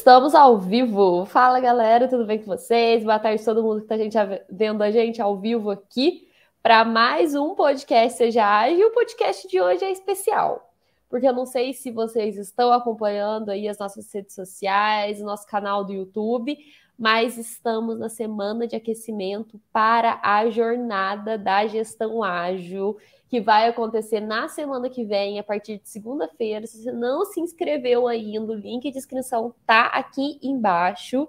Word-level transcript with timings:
Estamos 0.00 0.34
ao 0.34 0.56
vivo. 0.56 1.26
Fala 1.26 1.60
galera, 1.60 2.08
tudo 2.08 2.24
bem 2.24 2.38
com 2.38 2.46
vocês? 2.46 3.04
Boa 3.04 3.18
tarde 3.18 3.44
todo 3.44 3.62
mundo 3.62 3.84
que 3.84 3.94
está 3.94 4.40
vendo 4.48 4.80
a 4.80 4.90
gente 4.90 5.20
ao 5.20 5.36
vivo 5.36 5.70
aqui 5.70 6.26
para 6.62 6.86
mais 6.86 7.34
um 7.34 7.54
podcast 7.54 8.16
Seja 8.16 8.46
Ágil. 8.46 8.88
O 8.88 8.92
podcast 8.92 9.46
de 9.46 9.60
hoje 9.60 9.84
é 9.84 9.92
especial, 9.92 10.72
porque 11.10 11.28
eu 11.28 11.34
não 11.34 11.44
sei 11.44 11.74
se 11.74 11.90
vocês 11.90 12.38
estão 12.38 12.72
acompanhando 12.72 13.50
aí 13.50 13.68
as 13.68 13.76
nossas 13.76 14.10
redes 14.10 14.34
sociais, 14.34 15.20
o 15.20 15.26
nosso 15.26 15.46
canal 15.46 15.84
do 15.84 15.92
YouTube, 15.92 16.56
mas 16.98 17.36
estamos 17.36 17.98
na 17.98 18.08
semana 18.08 18.66
de 18.66 18.74
aquecimento 18.74 19.60
para 19.70 20.18
a 20.22 20.48
jornada 20.48 21.36
da 21.36 21.66
gestão 21.66 22.24
ágil 22.24 22.96
que 23.30 23.40
vai 23.40 23.68
acontecer 23.68 24.18
na 24.18 24.48
semana 24.48 24.90
que 24.90 25.04
vem, 25.04 25.38
a 25.38 25.44
partir 25.44 25.78
de 25.78 25.88
segunda-feira. 25.88 26.66
Se 26.66 26.82
você 26.82 26.90
não 26.90 27.24
se 27.24 27.40
inscreveu 27.40 28.08
ainda, 28.08 28.52
o 28.52 28.56
link 28.56 28.90
de 28.90 28.98
inscrição 28.98 29.54
tá 29.64 29.82
aqui 29.86 30.40
embaixo. 30.42 31.28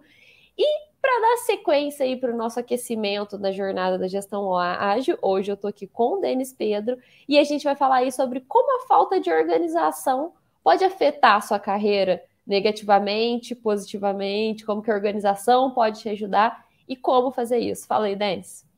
E 0.58 0.66
para 1.00 1.22
dar 1.22 1.38
sequência 1.46 2.04
aí 2.04 2.18
para 2.18 2.34
o 2.34 2.36
nosso 2.38 2.60
aquecimento 2.60 3.38
da 3.38 3.52
jornada 3.52 4.00
da 4.00 4.08
gestão 4.08 4.58
ágil, 4.58 5.16
hoje 5.22 5.52
eu 5.52 5.54
estou 5.54 5.70
aqui 5.70 5.86
com 5.86 6.18
o 6.18 6.20
Denis 6.20 6.52
Pedro 6.52 6.98
e 7.30 7.38
a 7.38 7.44
gente 7.44 7.64
vai 7.64 7.76
falar 7.76 7.98
aí 7.98 8.12
sobre 8.12 8.42
como 8.42 8.82
a 8.82 8.88
falta 8.88 9.20
de 9.20 9.32
organização 9.32 10.34
pode 10.64 10.84
afetar 10.84 11.36
a 11.36 11.42
sua 11.42 11.60
carreira 11.60 12.24
negativamente, 12.48 13.54
positivamente, 13.54 14.66
como 14.66 14.82
que 14.82 14.90
a 14.90 14.96
organização 14.96 15.70
pode 15.70 16.00
te 16.00 16.10
ajudar 16.10 16.66
e 16.90 16.96
como 16.96 17.32
fazer 17.32 17.60
isso. 17.60 17.86
Fala 17.86 18.08
aí, 18.08 18.16
Denis. 18.16 18.71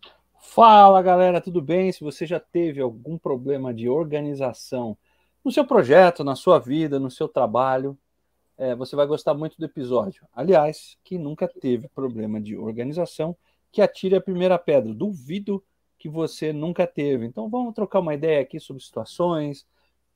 Fala 0.46 1.02
galera, 1.02 1.42
tudo 1.42 1.62
bem? 1.62 1.92
Se 1.92 2.04
você 2.04 2.28
já 2.28 2.40
teve 2.40 2.80
algum 2.80 3.18
problema 3.18 3.74
de 3.74 3.90
organização 3.90 4.96
no 5.44 5.52
seu 5.52 5.66
projeto, 5.66 6.24
na 6.24 6.36
sua 6.36 6.60
vida, 6.60 7.00
no 7.00 7.10
seu 7.10 7.28
trabalho, 7.28 7.98
é, 8.56 8.76
você 8.76 8.96
vai 8.96 9.08
gostar 9.08 9.34
muito 9.34 9.58
do 9.58 9.66
episódio. 9.66 10.28
Aliás, 10.32 10.96
quem 11.04 11.18
nunca 11.18 11.48
teve 11.48 11.88
problema 11.88 12.40
de 12.40 12.56
organização, 12.56 13.36
que 13.72 13.82
atire 13.82 14.16
a 14.16 14.22
primeira 14.22 14.60
pedra. 14.60 14.94
Duvido 14.94 15.64
que 15.98 16.08
você 16.08 16.54
nunca 16.54 16.86
teve. 16.86 17.26
Então 17.26 17.50
vamos 17.50 17.74
trocar 17.74 18.00
uma 18.02 18.14
ideia 18.14 18.42
aqui 18.42 18.60
sobre 18.60 18.84
situações, 18.84 19.66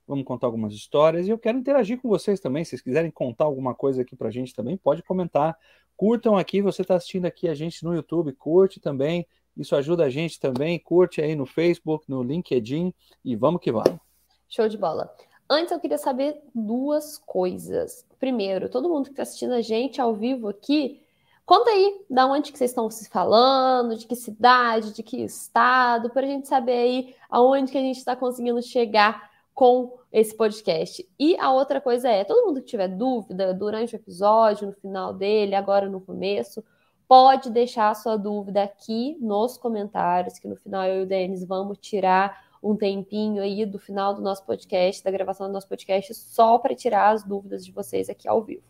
vamos 0.06 0.26
contar 0.26 0.46
algumas 0.46 0.74
histórias 0.74 1.26
e 1.26 1.32
eu 1.32 1.40
quero 1.40 1.58
interagir 1.58 2.00
com 2.00 2.10
vocês 2.10 2.40
também. 2.40 2.64
Se 2.64 2.72
vocês 2.72 2.82
quiserem 2.82 3.10
contar 3.10 3.46
alguma 3.46 3.74
coisa 3.74 4.04
aqui 4.04 4.16
para 4.16 4.28
a 4.28 4.32
gente 4.32 4.54
também, 4.54 4.78
pode 4.78 5.02
comentar. 5.02 5.58
Curtam 5.96 6.38
aqui, 6.38 6.62
você 6.62 6.84
está 6.84 6.96
assistindo 6.96 7.26
aqui 7.26 7.48
a 7.48 7.56
gente 7.56 7.84
no 7.84 7.96
YouTube, 7.96 8.34
curte 8.34 8.80
também 8.80 9.26
isso 9.58 9.76
ajuda 9.76 10.06
a 10.06 10.10
gente 10.10 10.40
também. 10.40 10.80
Curte 10.80 11.22
aí 11.22 11.36
no 11.36 11.46
Facebook, 11.46 12.06
no 12.08 12.22
LinkedIn 12.22 12.94
e 13.26 13.36
vamos 13.36 13.62
que 13.62 13.72
vamos. 13.72 14.00
Show 14.48 14.70
de 14.70 14.78
bola. 14.78 15.14
Antes 15.50 15.72
eu 15.72 15.80
queria 15.80 15.98
saber 15.98 16.42
duas 16.54 17.18
coisas. 17.18 18.06
Primeiro, 18.20 18.70
todo 18.70 18.90
mundo 18.90 19.06
que 19.06 19.12
está 19.12 19.24
assistindo 19.24 19.54
a 19.54 19.62
gente 19.62 20.00
ao 20.00 20.14
vivo 20.14 20.50
aqui, 20.50 21.02
conta 21.46 21.70
aí 21.70 22.06
da 22.10 22.26
onde 22.28 22.52
que 22.52 22.58
vocês 22.58 22.72
estão 22.72 22.90
se 22.90 23.10
falando, 23.10 23.96
de 23.96 24.06
que 24.06 24.16
cidade, 24.16 24.94
de 24.94 25.02
que 25.02 25.24
estado, 25.24 26.10
para 26.10 26.26
a 26.26 26.30
gente 26.30 26.48
saber 26.48 26.78
aí 26.78 27.16
aonde 27.30 27.72
que 27.72 27.78
a 27.78 27.82
gente 27.82 27.98
está 27.98 28.16
conseguindo 28.16 28.62
chegar 28.62 29.32
com 29.54 29.98
esse 30.12 30.36
podcast. 30.36 31.08
E 31.18 31.36
a 31.40 31.52
outra 31.52 31.82
coisa 31.82 32.10
é, 32.10 32.24
todo 32.24 32.46
mundo 32.46 32.62
que 32.62 32.68
tiver 32.68 32.90
dúvida 32.90 33.54
durante 33.54 33.96
o 33.96 33.98
episódio, 33.98 34.68
no 34.68 34.74
final 34.74 35.14
dele, 35.14 35.56
agora 35.56 35.90
no 35.90 36.02
começo, 36.02 36.64
pode 37.08 37.50
deixar 37.50 37.90
a 37.90 37.96
sua 37.96 38.18
dúvida 38.18 38.64
aqui 38.64 39.18
nos 39.20 39.58
comentários, 39.58 40.38
que 40.40 40.48
no 40.48 40.56
final 40.56 40.84
eu 40.86 41.02
e 41.02 41.04
o 41.04 41.08
Denis 41.08 41.44
vamos 41.44 41.78
tirar 41.80 42.46
um 42.62 42.76
tempinho 42.76 43.42
aí 43.42 43.66
do 43.66 43.80
final 43.80 44.14
do 44.14 44.22
nosso 44.22 44.46
podcast, 44.46 45.04
da 45.04 45.12
gravação 45.12 45.48
do 45.48 45.54
nosso 45.54 45.68
podcast, 45.68 46.14
só 46.14 46.58
para 46.58 46.76
tirar 46.76 47.12
as 47.12 47.24
dúvidas 47.24 47.66
de 47.66 47.72
vocês 47.72 48.10
aqui 48.10 48.28
ao 48.28 48.44
vivo. 48.44 48.64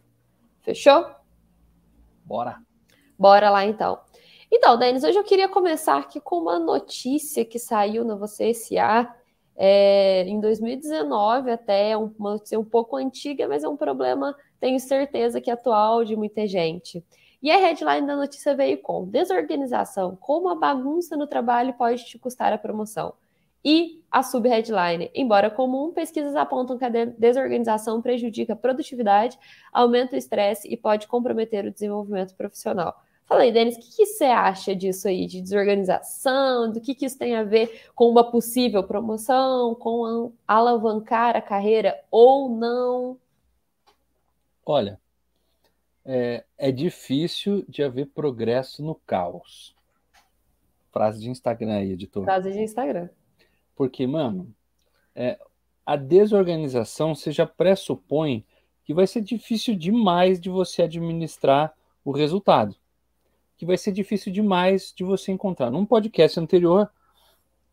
Fechou? 0.61 1.05
Bora. 2.23 2.61
Bora 3.17 3.49
lá 3.49 3.65
então. 3.65 3.99
Então, 4.51 4.77
Denis, 4.77 5.03
hoje 5.03 5.17
eu 5.17 5.23
queria 5.23 5.49
começar 5.49 5.97
aqui 5.97 6.19
com 6.21 6.37
uma 6.37 6.59
notícia 6.59 7.43
que 7.43 7.57
saiu 7.57 8.05
na 8.05 8.15
Você 8.15 8.53
SA 8.53 9.13
é, 9.55 10.23
em 10.27 10.39
2019, 10.39 11.49
até 11.49 11.97
uma 11.97 12.33
notícia 12.33 12.59
um 12.59 12.63
pouco 12.63 12.95
antiga, 12.95 13.47
mas 13.47 13.63
é 13.63 13.67
um 13.67 13.75
problema, 13.75 14.35
tenho 14.59 14.79
certeza 14.79 15.41
que 15.41 15.49
atual 15.49 16.05
de 16.05 16.15
muita 16.15 16.45
gente. 16.45 17.03
E 17.41 17.51
a 17.51 17.57
headline 17.57 18.07
da 18.07 18.15
notícia 18.15 18.55
veio 18.55 18.79
com 18.79 19.05
desorganização, 19.05 20.15
como 20.15 20.49
a 20.49 20.55
bagunça 20.55 21.15
no 21.15 21.27
trabalho 21.27 21.73
pode 21.73 22.03
te 22.05 22.17
custar 22.17 22.51
a 22.51 22.57
promoção. 22.57 23.13
E 23.63 24.01
a 24.09 24.23
subheadline, 24.23 25.11
embora 25.13 25.51
comum, 25.51 25.91
pesquisas 25.91 26.35
apontam 26.35 26.77
que 26.77 26.85
a 26.85 26.89
desorganização 26.89 28.01
prejudica 28.01 28.53
a 28.53 28.55
produtividade, 28.55 29.37
aumenta 29.71 30.15
o 30.15 30.17
estresse 30.17 30.67
e 30.67 30.77
pode 30.77 31.07
comprometer 31.07 31.65
o 31.65 31.71
desenvolvimento 31.71 32.33
profissional. 32.35 32.95
Fala 33.25 33.41
aí, 33.41 33.51
Denis, 33.51 33.75
o 33.75 33.79
que, 33.81 33.97
que, 33.97 34.05
você 34.05 34.23
acha 34.23 34.73
disso 34.73 35.05
aí, 35.05 35.27
de 35.27 35.41
desorganização, 35.41 36.71
do 36.71 36.79
que, 36.79 36.95
que 36.95 37.05
isso 37.05 37.17
tem 37.17 37.35
a 37.35 37.43
ver 37.43 37.89
com 37.93 38.09
uma 38.09 38.31
possível 38.31 38.81
promoção, 38.83 39.75
com 39.75 40.31
alavancar 40.47 41.35
a 41.35 41.41
carreira 41.41 41.99
ou 42.09 42.47
não? 42.47 43.17
Olha, 44.65 44.97
é, 46.07 46.45
é 46.57 46.71
difícil 46.71 47.65
de 47.67 47.83
haver 47.83 48.07
progresso 48.07 48.81
no 48.81 48.95
caos. 48.95 49.75
Frase 50.89 51.19
de 51.19 51.29
Instagram 51.29 51.73
aí, 51.73 51.91
editor. 51.91 52.23
Frase 52.23 52.49
de 52.49 52.59
Instagram. 52.59 53.09
Porque, 53.75 54.07
mano, 54.07 54.55
é, 55.13 55.37
a 55.85 55.97
desorganização 55.97 57.13
você 57.13 57.29
já 57.29 57.45
pressupõe 57.45 58.45
que 58.85 58.93
vai 58.93 59.05
ser 59.05 59.21
difícil 59.21 59.75
demais 59.75 60.39
de 60.39 60.49
você 60.49 60.83
administrar 60.83 61.73
o 62.05 62.11
resultado. 62.11 62.73
Que 63.57 63.65
vai 63.65 63.77
ser 63.77 63.91
difícil 63.91 64.31
demais 64.31 64.93
de 64.95 65.03
você 65.03 65.33
encontrar. 65.33 65.69
Num 65.69 65.85
podcast 65.85 66.39
anterior, 66.39 66.89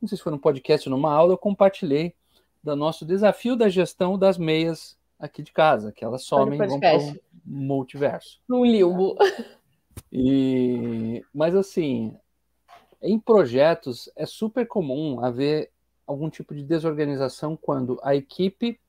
não 0.03 0.09
sei 0.09 0.19
se 0.19 0.25
foi 0.25 0.33
num 0.33 0.39
podcast 0.39 0.89
ou 0.89 0.97
numa 0.97 1.13
aula, 1.13 1.35
eu 1.35 1.39
compartilhei 1.39 2.15
do 2.61 2.75
nosso 2.75 3.07
desafio 3.07 3.55
da 3.55 3.69
gestão 3.69 4.19
das 4.19 4.37
meias 4.37 4.99
aqui 5.21 5.41
de 5.41 5.53
casa, 5.53 5.93
que 5.93 6.05
elas 6.05 6.25
somem 6.25 6.61
e 6.61 6.67
vão 6.67 6.81
para 6.81 6.97
o 6.99 7.15
multiverso. 7.45 8.41
Um 8.51 8.65
limbo. 8.65 9.17
E, 10.11 11.25
mas 11.33 11.55
assim, 11.55 12.17
em 13.03 13.19
projetos 13.19 14.11
é 14.17 14.27
super 14.27 14.67
comum 14.67 15.25
haver 15.25 15.71
algum 16.07 16.29
tipo 16.31 16.55
de 16.55 16.63
desorganização 16.63 17.57
quando 17.57 17.99
a 18.03 18.15
equipe 18.15 18.81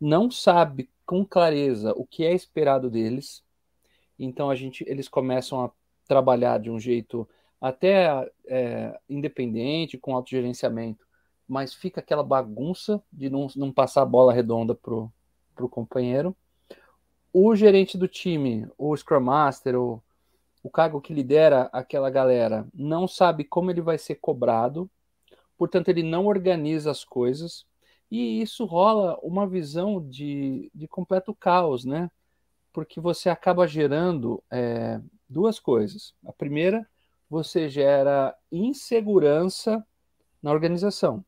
não 0.00 0.30
sabe 0.30 0.90
com 1.04 1.24
clareza 1.24 1.92
o 1.96 2.06
que 2.06 2.24
é 2.24 2.32
esperado 2.32 2.90
deles. 2.90 3.42
Então 4.18 4.50
a 4.50 4.54
gente, 4.54 4.84
eles 4.86 5.08
começam 5.08 5.64
a 5.64 5.70
trabalhar 6.06 6.58
de 6.58 6.70
um 6.70 6.78
jeito 6.78 7.28
até 7.60 8.30
é, 8.46 8.98
independente, 9.08 9.96
com 9.96 10.14
autogerenciamento, 10.14 11.06
mas 11.46 11.72
fica 11.72 12.00
aquela 12.00 12.22
bagunça 12.22 13.02
de 13.12 13.30
não, 13.30 13.46
não 13.54 13.72
passar 13.72 14.02
a 14.02 14.06
bola 14.06 14.32
redonda 14.32 14.74
pro, 14.74 15.12
para 15.54 15.64
o 15.64 15.68
companheiro. 15.68 16.36
O 17.32 17.54
gerente 17.56 17.96
do 17.96 18.06
time, 18.06 18.68
o 18.76 18.94
Scrum 18.96 19.20
Master, 19.20 19.78
o, 19.80 20.02
cargo 20.70 21.00
que 21.00 21.14
lidera 21.14 21.70
aquela 21.72 22.10
galera, 22.10 22.66
não 22.74 23.08
sabe 23.08 23.42
como 23.42 23.70
ele 23.70 23.80
vai 23.80 23.96
ser 23.96 24.16
cobrado, 24.16 24.90
portanto, 25.56 25.88
ele 25.88 26.02
não 26.02 26.26
organiza 26.26 26.90
as 26.90 27.04
coisas, 27.04 27.64
e 28.10 28.42
isso 28.42 28.66
rola 28.66 29.18
uma 29.22 29.46
visão 29.46 30.06
de, 30.06 30.70
de 30.74 30.86
completo 30.86 31.34
caos, 31.34 31.84
né? 31.84 32.10
Porque 32.70 33.00
você 33.00 33.30
acaba 33.30 33.66
gerando 33.66 34.42
é, 34.50 35.00
duas 35.26 35.58
coisas. 35.58 36.14
A 36.26 36.32
primeira, 36.32 36.86
você 37.30 37.70
gera 37.70 38.36
insegurança 38.50 39.82
na 40.42 40.52
organização. 40.52 41.24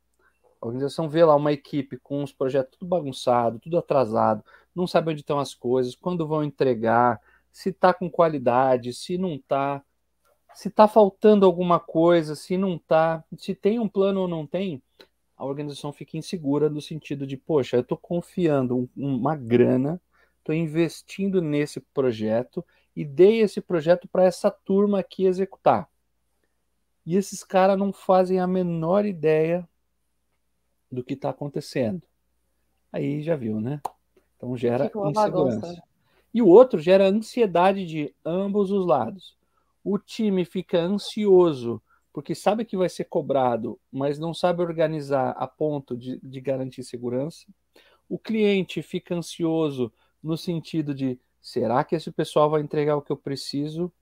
A 0.60 0.66
organização 0.66 1.08
vê 1.08 1.24
lá 1.24 1.34
uma 1.34 1.52
equipe 1.52 1.98
com 1.98 2.22
os 2.22 2.32
projetos 2.32 2.78
tudo 2.78 2.88
bagunçado, 2.88 3.58
tudo 3.58 3.78
atrasado, 3.78 4.44
não 4.74 4.86
sabe 4.86 5.10
onde 5.10 5.20
estão 5.20 5.38
as 5.38 5.54
coisas, 5.54 5.94
quando 5.94 6.26
vão 6.26 6.42
entregar, 6.42 7.20
se 7.52 7.68
está 7.68 7.94
com 7.94 8.10
qualidade, 8.10 8.92
se 8.92 9.16
não 9.16 9.36
está, 9.36 9.82
se 10.54 10.68
está 10.68 10.88
faltando 10.88 11.46
alguma 11.46 11.78
coisa, 11.78 12.34
se 12.34 12.56
não 12.56 12.76
está, 12.76 13.24
se 13.38 13.54
tem 13.54 13.78
um 13.78 13.88
plano 13.88 14.22
ou 14.22 14.28
não 14.28 14.46
tem, 14.46 14.82
a 15.36 15.44
organização 15.44 15.92
fica 15.92 16.16
insegura 16.16 16.68
no 16.68 16.80
sentido 16.80 17.26
de, 17.26 17.36
poxa, 17.36 17.76
eu 17.76 17.80
estou 17.80 17.98
confiando 17.98 18.88
uma 18.96 19.36
grana, 19.36 20.00
estou 20.38 20.54
investindo 20.54 21.40
nesse 21.40 21.80
projeto 21.80 22.64
e 22.94 23.04
dei 23.04 23.40
esse 23.40 23.60
projeto 23.60 24.06
para 24.08 24.24
essa 24.24 24.50
turma 24.50 25.00
aqui 25.00 25.26
executar. 25.26 25.88
E 27.04 27.16
esses 27.16 27.44
caras 27.44 27.78
não 27.78 27.92
fazem 27.92 28.40
a 28.40 28.46
menor 28.46 29.04
ideia 29.04 29.68
do 30.90 31.04
que 31.04 31.14
está 31.14 31.30
acontecendo. 31.30 32.02
Aí 32.92 33.22
já 33.22 33.36
viu, 33.36 33.60
né? 33.60 33.80
Então 34.44 34.56
gera 34.56 34.90
insegurança. 35.06 35.82
E 36.32 36.42
o 36.42 36.48
outro 36.48 36.80
gera 36.80 37.08
ansiedade 37.08 37.86
de 37.86 38.14
ambos 38.24 38.70
os 38.70 38.86
lados. 38.86 39.36
O 39.82 39.98
time 39.98 40.44
fica 40.44 40.78
ansioso 40.78 41.80
porque 42.12 42.34
sabe 42.34 42.64
que 42.64 42.76
vai 42.76 42.88
ser 42.88 43.04
cobrado, 43.04 43.78
mas 43.90 44.18
não 44.18 44.32
sabe 44.32 44.62
organizar 44.62 45.30
a 45.30 45.48
ponto 45.48 45.96
de, 45.96 46.20
de 46.22 46.40
garantir 46.40 46.84
segurança. 46.84 47.44
O 48.08 48.18
cliente 48.18 48.82
fica 48.82 49.14
ansioso 49.14 49.92
no 50.22 50.36
sentido 50.36 50.94
de 50.94 51.18
Será 51.44 51.84
que 51.84 51.94
esse 51.94 52.10
pessoal 52.10 52.48
vai 52.48 52.62
entregar 52.62 52.96
o 52.96 53.02
que 53.02 53.12
eu 53.12 53.18
preciso? 53.18 53.92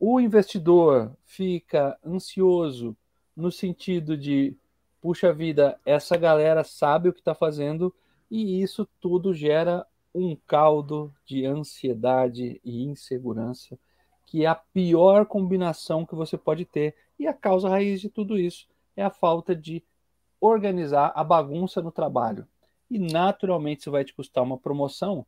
O 0.00 0.18
investidor 0.18 1.16
fica 1.24 1.96
ansioso 2.04 2.96
no 3.36 3.52
sentido 3.52 4.16
de, 4.16 4.56
puxa 5.00 5.32
vida, 5.32 5.78
essa 5.86 6.16
galera 6.16 6.64
sabe 6.64 7.08
o 7.08 7.12
que 7.12 7.20
está 7.20 7.36
fazendo 7.36 7.94
e 8.30 8.60
isso 8.62 8.88
tudo 9.00 9.32
gera 9.34 9.86
um 10.14 10.36
caldo 10.46 11.12
de 11.24 11.44
ansiedade 11.44 12.60
e 12.64 12.84
insegurança, 12.84 13.78
que 14.26 14.44
é 14.44 14.46
a 14.46 14.54
pior 14.54 15.26
combinação 15.26 16.06
que 16.06 16.14
você 16.14 16.36
pode 16.38 16.64
ter. 16.64 16.94
E 17.18 17.26
a 17.26 17.34
causa 17.34 17.68
raiz 17.68 18.00
de 18.00 18.08
tudo 18.08 18.38
isso 18.38 18.66
é 18.96 19.04
a 19.04 19.10
falta 19.10 19.54
de 19.54 19.84
organizar 20.40 21.12
a 21.14 21.22
bagunça 21.22 21.80
no 21.82 21.92
trabalho. 21.92 22.46
E 22.90 22.98
naturalmente 22.98 23.80
isso 23.80 23.90
vai 23.90 24.04
te 24.04 24.14
custar 24.14 24.42
uma 24.42 24.58
promoção, 24.58 25.26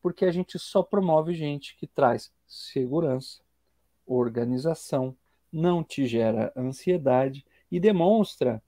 porque 0.00 0.24
a 0.24 0.32
gente 0.32 0.58
só 0.58 0.82
promove 0.82 1.34
gente 1.34 1.76
que 1.76 1.86
traz 1.86 2.32
segurança, 2.46 3.40
organização, 4.06 5.16
não 5.52 5.82
te 5.82 6.06
gera 6.06 6.52
ansiedade 6.56 7.44
e 7.70 7.78
demonstra 7.78 8.62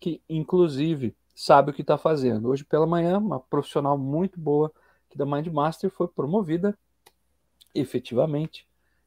que, 0.00 0.22
inclusive, 0.28 1.14
sabe 1.38 1.70
o 1.70 1.72
que 1.72 1.82
está 1.82 1.96
fazendo. 1.96 2.48
Hoje 2.48 2.64
pela 2.64 2.84
manhã, 2.84 3.16
uma 3.16 3.38
profissional 3.38 3.96
muito 3.96 4.40
boa 4.40 4.72
que 5.08 5.16
da 5.16 5.24
Mindmaster 5.24 5.88
foi 5.88 6.08
promovida 6.08 6.76
efetivamente. 7.72 8.66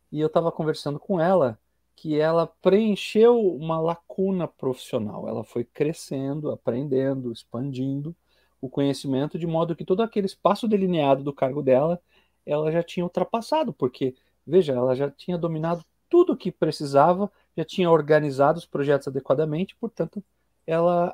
E 0.10 0.22
eu 0.22 0.28
estava 0.28 0.50
conversando 0.50 0.98
com 0.98 1.20
ela 1.20 1.60
que 1.94 2.18
ela 2.18 2.48
preencheu 2.48 3.38
uma 3.38 3.82
lacuna 3.82 4.48
profissional. 4.48 5.28
Ela 5.28 5.44
foi 5.44 5.66
crescendo, 5.66 6.52
aprendendo, 6.52 7.34
expandindo 7.34 8.16
o 8.62 8.70
conhecimento 8.70 9.38
de 9.38 9.46
modo 9.46 9.76
que 9.76 9.84
todo 9.84 10.02
aquele 10.02 10.28
espaço 10.28 10.70
delineado 10.70 11.24
do 11.24 11.34
cargo 11.34 11.62
dela, 11.62 12.02
ela 12.46 12.72
já 12.72 12.82
tinha 12.82 13.04
ultrapassado, 13.04 13.74
porque 13.74 14.16
veja, 14.48 14.72
ela 14.72 14.96
já 14.96 15.12
tinha 15.12 15.38
dominado 15.38 15.84
tudo 16.10 16.32
o 16.32 16.38
que 16.38 16.50
precisava, 16.50 17.30
já 17.58 17.66
tinha 17.66 17.92
organizado 17.92 18.58
os 18.58 18.66
projetos 18.66 19.10
adequadamente, 19.10 19.76
portanto, 19.76 20.24
ela 20.66 21.08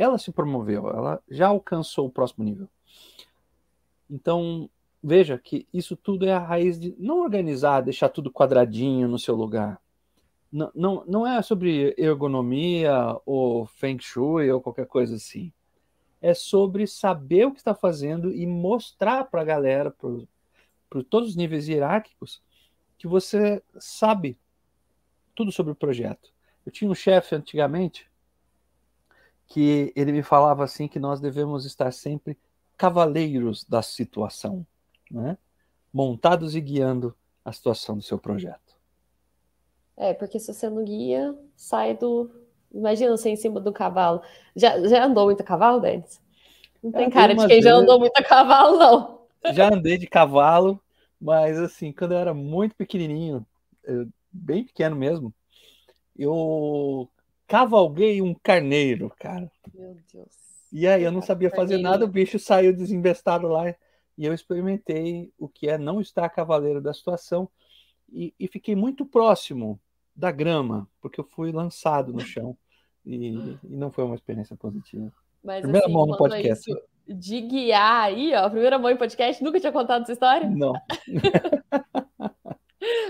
ela 0.00 0.16
se 0.16 0.32
promoveu, 0.32 0.88
ela 0.88 1.22
já 1.28 1.48
alcançou 1.48 2.06
o 2.06 2.10
próximo 2.10 2.42
nível. 2.42 2.66
Então, 4.08 4.70
veja 5.02 5.36
que 5.36 5.68
isso 5.74 5.94
tudo 5.94 6.24
é 6.24 6.32
a 6.32 6.38
raiz 6.38 6.80
de 6.80 6.96
não 6.98 7.20
organizar, 7.20 7.82
deixar 7.82 8.08
tudo 8.08 8.32
quadradinho 8.32 9.06
no 9.06 9.18
seu 9.18 9.34
lugar. 9.34 9.78
Não, 10.50 10.70
não, 10.74 11.04
não 11.06 11.26
é 11.26 11.42
sobre 11.42 11.94
ergonomia 11.98 13.14
ou 13.26 13.66
feng 13.66 14.00
shui 14.00 14.50
ou 14.50 14.62
qualquer 14.62 14.86
coisa 14.86 15.16
assim. 15.16 15.52
É 16.18 16.32
sobre 16.32 16.86
saber 16.86 17.46
o 17.46 17.52
que 17.52 17.60
está 17.60 17.74
fazendo 17.74 18.32
e 18.32 18.46
mostrar 18.46 19.24
para 19.24 19.42
a 19.42 19.44
galera, 19.44 19.94
para 20.88 21.02
todos 21.10 21.28
os 21.28 21.36
níveis 21.36 21.68
hierárquicos, 21.68 22.42
que 22.96 23.06
você 23.06 23.62
sabe 23.78 24.38
tudo 25.34 25.52
sobre 25.52 25.72
o 25.72 25.76
projeto. 25.76 26.32
Eu 26.64 26.72
tinha 26.72 26.90
um 26.90 26.94
chefe 26.94 27.34
antigamente 27.34 28.09
que 29.50 29.92
ele 29.96 30.12
me 30.12 30.22
falava 30.22 30.62
assim 30.62 30.86
que 30.86 31.00
nós 31.00 31.20
devemos 31.20 31.66
estar 31.66 31.92
sempre 31.92 32.38
cavaleiros 32.78 33.64
da 33.64 33.82
situação, 33.82 34.64
né? 35.10 35.36
montados 35.92 36.54
e 36.54 36.60
guiando 36.60 37.14
a 37.44 37.52
situação 37.52 37.96
do 37.96 38.02
seu 38.02 38.16
projeto. 38.16 38.78
É, 39.96 40.14
porque 40.14 40.38
se 40.38 40.54
você 40.54 40.70
não 40.70 40.84
guia, 40.84 41.36
sai 41.56 41.96
do. 41.96 42.30
Imagina 42.72 43.10
você 43.10 43.28
em 43.28 43.36
cima 43.36 43.60
do 43.60 43.72
cavalo. 43.72 44.22
Já, 44.54 44.80
já 44.86 45.04
andou 45.04 45.24
muito 45.24 45.40
a 45.40 45.44
cavalo, 45.44 45.80
Denis? 45.80 46.22
Não 46.80 46.92
tem 46.92 47.10
cara 47.10 47.34
de 47.34 47.46
quem 47.48 47.60
já 47.60 47.74
andou 47.74 47.98
muito 47.98 48.16
a 48.16 48.22
cavalo, 48.22 48.78
não. 48.78 49.20
Já 49.52 49.74
andei 49.74 49.98
de 49.98 50.06
cavalo, 50.06 50.80
mas 51.20 51.58
assim, 51.58 51.92
quando 51.92 52.12
eu 52.12 52.18
era 52.18 52.32
muito 52.32 52.76
pequenininho, 52.76 53.44
bem 54.30 54.64
pequeno 54.64 54.94
mesmo, 54.94 55.34
eu 56.16 57.10
cavalguei 57.50 58.22
um 58.22 58.32
carneiro, 58.32 59.12
cara. 59.18 59.50
Meu 59.74 59.96
Deus. 60.14 60.28
E 60.72 60.86
aí 60.86 61.02
eu 61.02 61.10
não 61.10 61.20
sabia 61.20 61.50
fazer 61.50 61.78
nada, 61.78 62.04
o 62.04 62.08
bicho 62.08 62.38
saiu 62.38 62.72
desinvestado 62.72 63.48
lá 63.48 63.74
e 64.16 64.24
eu 64.24 64.32
experimentei 64.32 65.32
o 65.36 65.48
que 65.48 65.68
é 65.68 65.76
não 65.76 66.00
estar 66.00 66.28
cavaleiro 66.28 66.80
da 66.80 66.94
situação 66.94 67.48
e, 68.08 68.32
e 68.38 68.46
fiquei 68.46 68.76
muito 68.76 69.04
próximo 69.04 69.80
da 70.14 70.30
grama, 70.30 70.88
porque 71.00 71.18
eu 71.18 71.24
fui 71.24 71.50
lançado 71.50 72.12
no 72.12 72.20
chão 72.20 72.56
e, 73.04 73.58
e 73.64 73.76
não 73.76 73.90
foi 73.90 74.04
uma 74.04 74.14
experiência 74.14 74.56
positiva. 74.56 75.12
Mas, 75.42 75.62
primeira 75.62 75.86
assim, 75.86 75.94
mão 75.94 76.06
no 76.06 76.16
podcast. 76.16 76.72
de 77.08 77.40
guiar 77.40 78.04
aí, 78.04 78.32
ó, 78.32 78.48
primeira 78.48 78.78
mão 78.78 78.92
em 78.92 78.96
podcast, 78.96 79.42
nunca 79.42 79.58
tinha 79.58 79.72
contado 79.72 80.02
essa 80.02 80.12
história? 80.12 80.48
Não. 80.48 80.72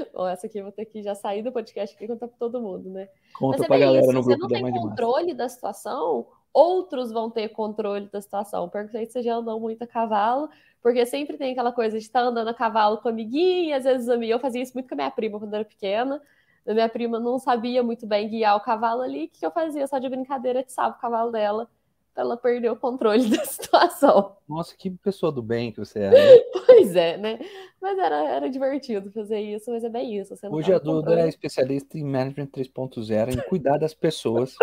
Bom, 0.14 0.28
essa 0.28 0.46
aqui 0.46 0.58
eu 0.58 0.64
vou 0.64 0.72
ter 0.72 0.84
que 0.84 1.02
já 1.02 1.14
sair 1.14 1.42
do 1.42 1.52
podcast 1.52 1.96
e 1.98 2.06
contar 2.06 2.28
para 2.28 2.36
todo 2.38 2.60
mundo, 2.60 2.90
né? 2.90 3.08
Conta 3.34 3.58
Mas 3.58 3.64
é 3.64 3.68
pra 3.68 3.78
galera 3.78 4.04
isso, 4.04 4.12
no 4.12 4.22
grupo 4.22 4.48
você 4.48 4.60
não 4.60 4.70
tem 4.70 4.82
controle 4.82 5.34
da 5.34 5.48
situação, 5.48 6.26
outros 6.52 7.12
vão 7.12 7.30
ter 7.30 7.48
controle 7.48 8.08
da 8.08 8.20
situação. 8.20 8.68
Perguntei 8.68 9.06
se 9.06 9.12
você 9.12 9.22
já 9.22 9.36
andou 9.36 9.58
muito 9.60 9.82
a 9.82 9.86
cavalo, 9.86 10.48
porque 10.82 11.04
sempre 11.06 11.36
tem 11.36 11.52
aquela 11.52 11.72
coisa 11.72 11.98
de 11.98 12.04
estar 12.04 12.20
andando 12.20 12.48
a 12.48 12.54
cavalo 12.54 12.98
com 12.98 13.08
amiguinha, 13.08 13.76
às 13.76 13.84
vezes 13.84 14.08
eu 14.08 14.38
fazia 14.38 14.62
isso 14.62 14.74
muito 14.74 14.88
com 14.88 14.94
a 14.94 14.96
minha 14.96 15.10
prima 15.10 15.38
quando 15.38 15.52
eu 15.52 15.60
era 15.60 15.64
pequena. 15.64 16.20
A 16.66 16.74
minha 16.74 16.88
prima 16.88 17.18
não 17.18 17.38
sabia 17.38 17.82
muito 17.82 18.06
bem 18.06 18.28
guiar 18.28 18.56
o 18.56 18.60
cavalo 18.60 19.00
ali, 19.02 19.24
o 19.24 19.28
que 19.28 19.44
eu 19.44 19.50
fazia? 19.50 19.86
Só 19.86 19.98
de 19.98 20.08
brincadeira, 20.08 20.60
atiçava 20.60 20.94
o 20.94 21.00
cavalo 21.00 21.30
dela 21.30 21.68
ela 22.16 22.36
perder 22.36 22.70
o 22.70 22.76
controle 22.76 23.28
da 23.30 23.44
situação. 23.44 24.36
Nossa, 24.48 24.76
que 24.76 24.90
pessoa 24.90 25.32
do 25.32 25.42
bem 25.42 25.72
que 25.72 25.78
você 25.78 26.00
é. 26.00 26.10
Né? 26.10 26.38
pois 26.66 26.96
é, 26.96 27.16
né? 27.16 27.38
Mas 27.80 27.98
era, 27.98 28.28
era 28.28 28.50
divertido 28.50 29.10
fazer 29.10 29.40
isso, 29.40 29.70
mas 29.70 29.84
é 29.84 29.88
bem 29.88 30.18
isso. 30.18 30.34
Hoje 30.50 30.72
a 30.72 30.78
Duda 30.78 31.20
é 31.20 31.28
especialista 31.28 31.98
em 31.98 32.04
Management 32.04 32.48
3.0, 32.48 33.34
em 33.34 33.48
cuidar 33.48 33.78
das 33.78 33.94
pessoas 33.94 34.54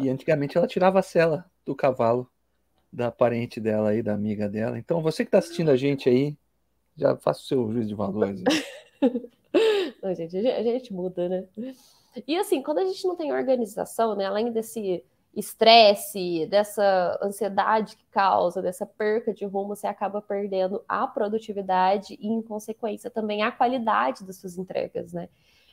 e 0.00 0.08
antigamente 0.08 0.56
ela 0.56 0.66
tirava 0.66 1.00
a 1.00 1.02
cela 1.02 1.44
do 1.64 1.74
cavalo 1.74 2.30
da 2.92 3.10
parente 3.10 3.60
dela 3.60 3.90
aí, 3.90 4.02
da 4.02 4.14
amiga 4.14 4.48
dela. 4.48 4.78
Então, 4.78 5.02
você 5.02 5.24
que 5.24 5.28
está 5.28 5.38
assistindo 5.38 5.70
a 5.70 5.76
gente 5.76 6.08
aí, 6.08 6.36
já 6.96 7.16
faça 7.16 7.40
o 7.40 7.44
seu 7.44 7.72
juízo 7.72 7.88
de 7.88 7.94
valores. 7.94 8.42
não, 10.02 10.14
gente, 10.14 10.36
a 10.36 10.62
gente 10.62 10.92
muda, 10.92 11.28
né? 11.28 11.46
E 12.26 12.36
assim, 12.36 12.62
quando 12.62 12.78
a 12.78 12.84
gente 12.84 13.06
não 13.06 13.16
tem 13.16 13.32
organização, 13.32 14.16
né, 14.16 14.24
além 14.24 14.50
desse 14.50 15.04
estresse, 15.34 16.46
dessa 16.50 17.18
ansiedade 17.22 17.96
que 17.96 18.04
causa, 18.10 18.62
dessa 18.62 18.86
perca 18.86 19.32
de 19.32 19.44
rumo, 19.44 19.76
você 19.76 19.86
acaba 19.86 20.20
perdendo 20.22 20.82
a 20.88 21.06
produtividade 21.06 22.16
e, 22.20 22.28
em 22.28 22.42
consequência, 22.42 23.10
também 23.10 23.42
a 23.42 23.52
qualidade 23.52 24.24
das 24.24 24.36
suas 24.36 24.58
entregas, 24.58 25.12
né? 25.12 25.28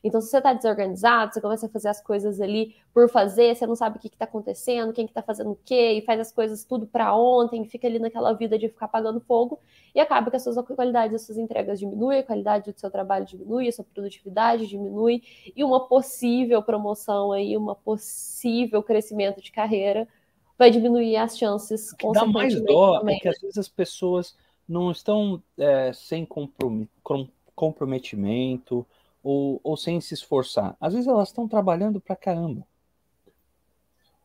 Então, 0.06 0.22
se 0.22 0.30
você 0.30 0.38
está 0.38 0.54
desorganizado, 0.54 1.34
você 1.34 1.42
começa 1.42 1.66
a 1.66 1.70
fazer 1.70 1.88
as 1.88 2.00
coisas 2.00 2.40
ali 2.40 2.76
por 2.94 3.10
fazer, 3.10 3.56
você 3.56 3.66
não 3.66 3.76
sabe 3.76 3.98
o 3.98 4.00
que 4.00 4.06
está 4.06 4.26
acontecendo, 4.26 4.94
quem 4.94 5.08
que 5.08 5.10
está 5.10 5.24
fazendo 5.24 5.54
o 5.54 5.60
quê, 5.66 5.94
e 5.94 6.02
faz 6.02 6.20
as 6.20 6.32
coisas 6.32 6.64
tudo 6.64 6.86
para 6.86 7.16
ontem, 7.16 7.66
fica 7.66 7.88
ali 7.88 7.98
naquela 7.98 8.32
vida 8.34 8.56
de 8.56 8.70
ficar 8.70 8.86
apagando 8.86 9.20
fogo, 9.20 9.60
e 9.96 10.00
acaba 10.00 10.30
que 10.30 10.38
a 10.38 10.40
sua 10.40 10.62
qualidade 10.64 11.12
das 11.12 11.24
suas 11.24 11.40
entregas 11.40 11.80
diminui, 11.80 12.20
a 12.20 12.24
qualidade 12.24 12.72
do 12.72 12.80
seu 12.80 12.92
trabalho 12.92 13.26
diminui, 13.26 13.68
a 13.68 13.72
sua 13.72 13.84
produtividade 13.84 14.68
diminui, 14.68 15.24
e 15.56 15.64
uma 15.64 15.88
possível 15.88 16.62
promoção 16.62 17.32
aí, 17.32 17.58
uma 17.58 17.74
possível 17.74 18.84
crescimento 18.84 19.42
de 19.42 19.52
carreira 19.52 20.08
vai 20.56 20.70
diminuir 20.70 21.18
as 21.18 21.36
chances. 21.36 21.92
O 21.94 21.98
que 21.98 22.12
dá 22.12 22.28
mais 22.28 22.62
dó 22.62 23.00
também. 23.00 23.18
é 23.18 23.20
que 23.20 23.28
às 23.28 23.42
vezes 23.42 23.58
as 23.58 23.68
pessoas 23.68 24.38
não 24.70 24.92
estão 24.92 25.42
é, 25.58 25.92
sem 25.94 26.28
comprometimento, 27.56 28.86
ou, 29.26 29.60
ou 29.64 29.76
sem 29.76 30.00
se 30.00 30.14
esforçar. 30.14 30.78
Às 30.80 30.94
vezes 30.94 31.08
elas 31.08 31.30
estão 31.30 31.48
trabalhando 31.48 32.00
pra 32.00 32.16
caramba. 32.16 32.64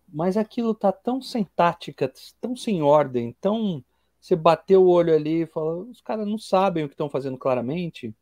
Mas 0.07 0.37
aquilo 0.37 0.75
tá 0.75 0.93
tão 0.93 1.23
sem 1.23 1.43
tática, 1.43 2.13
tão 2.39 2.55
sem 2.55 2.83
ordem, 2.83 3.35
tão. 3.41 3.83
Você 4.21 4.37
bateu 4.37 4.83
o 4.83 4.91
olho 4.91 5.15
ali 5.15 5.45
e 5.45 5.47
fala, 5.47 5.77
os 5.77 6.03
caras 6.03 6.27
não 6.27 6.37
sabem 6.37 6.85
o 6.85 6.89
que 6.89 6.93
estão 6.93 7.09
fazendo 7.09 7.39
claramente. 7.39 8.15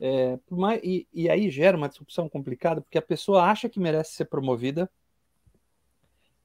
É, 0.00 0.36
e, 0.82 1.06
e 1.14 1.30
aí 1.30 1.48
gera 1.48 1.76
uma 1.76 1.88
discussão 1.88 2.28
complicada, 2.28 2.80
porque 2.80 2.98
a 2.98 3.02
pessoa 3.02 3.44
acha 3.44 3.68
que 3.68 3.78
merece 3.78 4.14
ser 4.14 4.24
promovida, 4.24 4.90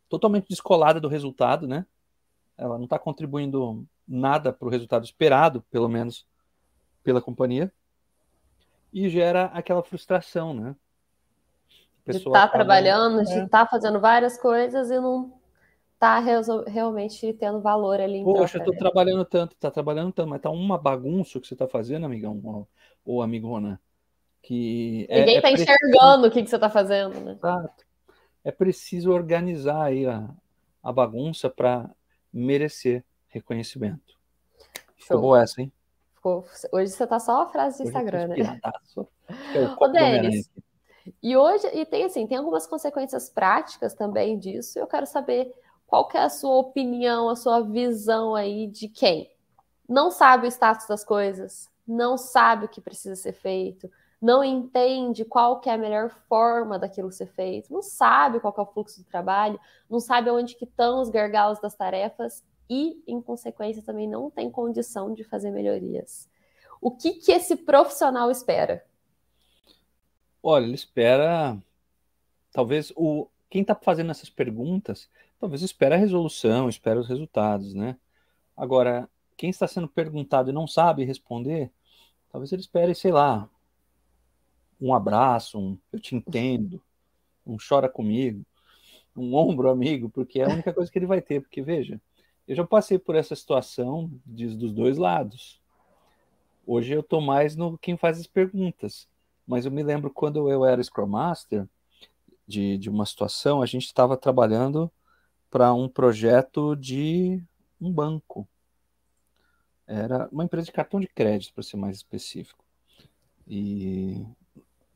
totalmente 0.08 0.50
descolada 0.50 1.00
do 1.00 1.08
resultado, 1.08 1.68
né? 1.68 1.84
Ela 2.56 2.78
não 2.78 2.84
está 2.84 3.00
contribuindo 3.00 3.88
nada 4.08 4.54
para 4.54 4.68
o 4.68 4.72
resultado 4.72 5.04
esperado, 5.04 5.64
pelo 5.72 5.90
menos 5.90 6.28
pela 7.04 7.20
companhia 7.20 7.74
e 9.06 9.10
gera 9.10 9.46
aquela 9.46 9.84
frustração, 9.84 10.54
né? 10.54 10.76
de 12.12 12.18
estar 12.18 12.32
tá 12.32 12.48
trabalhando, 12.48 13.22
é. 13.22 13.24
de 13.24 13.40
estar 13.44 13.66
tá 13.66 13.68
fazendo 13.68 14.00
várias 14.00 14.40
coisas 14.40 14.90
e 14.90 15.00
não 15.00 15.34
tá 16.00 16.20
realmente 16.68 17.34
tendo 17.34 17.60
valor 17.60 18.00
ali. 18.00 18.24
Poxa, 18.24 18.60
eu 18.60 18.64
tô 18.64 18.72
trabalhando 18.72 19.26
tanto, 19.26 19.56
tá 19.56 19.70
trabalhando 19.70 20.12
tanto, 20.14 20.30
mas 20.30 20.42
tá 20.42 20.50
uma 20.50 20.78
bagunça 20.78 21.40
que 21.40 21.48
você 21.48 21.56
tá 21.56 21.68
fazendo, 21.68 22.06
amigão 22.06 22.40
ou, 22.44 22.68
ou 23.06 23.22
amigona, 23.22 23.82
que 24.42 25.06
é, 25.10 25.20
ninguém 25.20 25.38
é, 25.38 25.42
tá 25.42 25.52
enxergando 25.52 26.28
o 26.28 26.32
que, 26.32 26.44
que 26.44 26.50
você 26.50 26.60
tá 26.60 26.70
fazendo, 26.70 27.20
né? 27.20 27.34
Exato. 27.34 27.86
É 28.44 28.52
preciso 28.52 29.12
organizar 29.12 29.84
aí 29.84 30.06
a, 30.06 30.30
a 30.82 30.94
bagunça 30.94 31.50
para 31.50 31.90
merecer 32.32 33.04
reconhecimento. 33.28 34.18
Show. 34.96 35.18
Ficou 35.18 35.22
boa 35.22 35.42
essa, 35.42 35.62
hein? 35.62 35.72
Hoje 36.72 36.92
você 36.92 37.08
tá 37.08 37.20
só 37.20 37.42
a 37.42 37.48
frase 37.48 37.78
do 37.78 37.88
Instagram, 37.88 38.28
né? 38.28 38.36
É 38.40 38.60
Ô, 39.80 39.88
Denis, 39.88 40.50
e 41.22 41.36
hoje, 41.36 41.68
e 41.74 41.86
tem 41.86 42.06
assim, 42.06 42.28
tem 42.28 42.38
algumas 42.38 42.68
consequências 42.68 43.30
práticas 43.30 43.94
também 43.94 44.38
disso. 44.38 44.78
Eu 44.78 44.88
quero 44.88 45.06
saber 45.06 45.54
qual 45.86 46.08
que 46.08 46.18
é 46.18 46.24
a 46.24 46.30
sua 46.30 46.58
opinião, 46.58 47.30
a 47.30 47.36
sua 47.36 47.62
visão 47.62 48.36
aí 48.36 48.68
de 48.68 48.90
quem 48.90 49.32
não 49.88 50.12
sabe 50.12 50.46
o 50.48 50.52
status 50.52 50.86
das 50.88 51.04
coisas, 51.04 51.70
não 51.88 52.18
sabe 52.18 52.66
o 52.66 52.70
que 52.70 52.82
precisa 52.82 53.16
ser 53.16 53.32
feito, 53.32 53.90
não 54.22 54.44
entende 54.44 55.24
qual 55.24 55.60
que 55.60 55.70
é 55.70 55.74
a 55.74 55.78
melhor 55.78 56.10
forma 56.28 56.78
daquilo 56.78 57.12
ser 57.12 57.28
feito, 57.28 57.72
não 57.72 57.82
sabe 57.82 58.40
qual 58.40 58.54
é 58.58 58.62
o 58.62 58.66
fluxo 58.66 59.02
do 59.02 59.08
trabalho, 59.08 59.60
não 59.90 60.00
sabe 60.00 60.30
onde 60.30 60.56
que 60.56 60.66
estão 60.66 61.02
os 61.02 61.10
gargalos 61.10 61.60
das 61.60 61.76
tarefas 61.76 62.44
e, 62.70 63.02
em 63.08 63.22
consequência, 63.22 63.82
também 63.82 64.08
não 64.08 64.30
tem 64.30 64.50
condição 64.50 65.14
de 65.14 65.24
fazer 65.24 65.52
melhorias. 65.52 66.30
O 66.82 66.92
que, 66.92 67.14
que 67.14 67.32
esse 67.32 67.56
profissional 67.56 68.30
espera? 68.30 68.86
Olha, 70.42 70.66
ele 70.66 70.76
espera. 70.76 71.58
Talvez 72.52 72.92
o 72.96 73.28
quem 73.50 73.62
está 73.62 73.74
fazendo 73.76 74.12
essas 74.12 74.30
perguntas, 74.30 75.10
talvez 75.40 75.62
espera 75.62 75.96
a 75.96 75.98
resolução, 75.98 76.68
espera 76.68 77.00
os 77.00 77.08
resultados, 77.08 77.74
né? 77.74 77.98
Agora, 78.56 79.10
quem 79.38 79.50
está 79.50 79.68
sendo 79.68 79.88
perguntado 79.88 80.50
e 80.50 80.54
não 80.54 80.68
sabe 80.68 81.06
responder, 81.06 81.72
talvez 82.30 82.52
ele 82.52 82.62
espere, 82.62 82.94
sei 82.94 83.12
lá, 83.12 83.50
um 84.82 84.94
abraço, 84.94 85.58
um 85.60 85.78
eu 85.94 86.00
te 86.00 86.16
entendo, 86.16 86.82
um 87.46 87.58
chora 87.58 87.88
comigo, 87.88 88.46
um 89.16 89.36
ombro 89.36 89.70
amigo, 89.70 90.10
porque 90.10 90.42
é 90.42 90.46
a 90.46 90.50
única 90.50 90.74
coisa 90.74 90.92
que 90.92 91.00
ele 91.00 91.06
vai 91.06 91.22
ter, 91.22 91.42
porque 91.42 91.62
veja, 91.62 92.02
eu 92.48 92.56
já 92.56 92.66
passei 92.66 92.98
por 92.98 93.16
essa 93.16 93.36
situação 93.36 94.10
de, 94.26 94.56
dos 94.56 94.72
dois 94.72 94.98
lados. 94.98 95.62
Hoje 96.66 96.94
eu 96.94 97.02
estou 97.02 97.20
mais 97.20 97.56
no 97.56 97.78
quem 97.78 97.98
faz 97.98 98.20
as 98.20 98.28
perguntas, 98.28 99.08
mas 99.46 99.66
eu 99.66 99.72
me 99.72 99.84
lembro 99.84 100.10
quando 100.10 100.50
eu 100.50 100.66
era 100.66 100.82
Scrum 100.82 101.08
Master 101.08 101.68
de, 102.48 102.78
de 102.78 102.90
uma 102.90 103.06
situação, 103.06 103.62
a 103.62 103.66
gente 103.66 103.86
estava 103.86 104.16
trabalhando 104.16 104.90
para 105.52 105.74
um 105.74 105.90
projeto 105.90 106.76
de 106.76 107.42
um 107.80 107.92
banco. 107.92 108.48
Era 109.86 110.28
uma 110.32 110.44
empresa 110.44 110.66
de 110.66 110.72
cartão 110.72 111.00
de 111.00 111.08
crédito, 111.08 111.54
para 111.54 111.64
ser 111.64 111.78
mais 111.78 111.98
específico. 111.98 112.64
E 113.46 114.26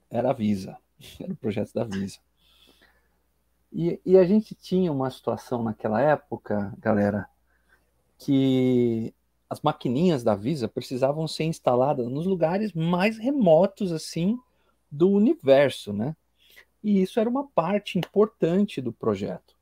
era 0.10 0.32
a 0.32 0.34
Visa, 0.34 0.78
era 1.20 1.32
o 1.32 1.38
projeto 1.38 1.74
da 1.74 1.84
Visa. 1.84 2.20
E, 3.72 4.02
e 4.06 4.18
a 4.18 4.26
gente 4.26 4.54
tinha 4.54 4.92
uma 4.92 5.10
situação 5.10 5.64
naquela 5.64 6.02
época, 6.02 6.74
galera, 6.78 7.30
que 8.24 9.14
as 9.50 9.62
maquininhas 9.62 10.24
da 10.24 10.36
Visa 10.36 10.68
precisavam 10.68 11.28
ser 11.28 11.46
instaladas 11.46 12.08
nos 12.08 12.26
lugares 12.26 12.72
mais 12.72 13.18
remotos 13.18 13.92
assim 13.92 14.40
do 14.90 15.10
universo, 15.10 15.92
né? 15.92 16.16
E 16.84 17.02
isso 17.02 17.20
era 17.20 17.30
uma 17.30 17.48
parte 17.48 17.98
importante 17.98 18.80
do 18.80 18.94
projeto. 18.94 19.56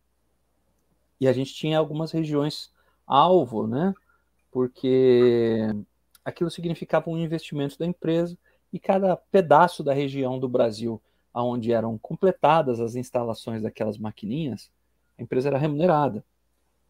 E 1.19 1.27
a 1.27 1.33
gente 1.33 1.53
tinha 1.53 1.77
algumas 1.77 2.11
regiões 2.11 2.71
alvo, 3.07 3.65
né? 3.65 3.93
Porque 4.51 5.73
aquilo 6.23 6.51
significava 6.51 7.09
um 7.09 7.17
investimento 7.17 7.79
da 7.79 7.85
empresa 7.85 8.37
e 8.73 8.79
cada 8.79 9.15
pedaço 9.15 9.83
da 9.83 9.93
região 9.93 10.37
do 10.37 10.49
Brasil 10.49 11.01
onde 11.33 11.71
eram 11.71 11.97
completadas 11.97 12.81
as 12.81 12.95
instalações 12.95 13.61
daquelas 13.61 13.97
maquininhas, 13.97 14.69
a 15.17 15.21
empresa 15.21 15.47
era 15.47 15.57
remunerada. 15.57 16.23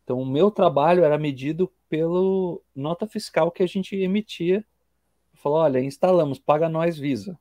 Então, 0.10 0.20
o 0.20 0.26
meu 0.26 0.50
trabalho 0.50 1.04
era 1.04 1.20
medido 1.20 1.72
pelo 1.88 2.64
nota 2.74 3.06
fiscal 3.06 3.52
que 3.52 3.62
a 3.62 3.68
gente 3.68 3.96
emitia. 3.96 4.66
Falou, 5.36 5.60
olha, 5.60 5.80
instalamos, 5.80 6.40
paga 6.40 6.68
nós 6.68 6.98
Visa. 6.98 7.40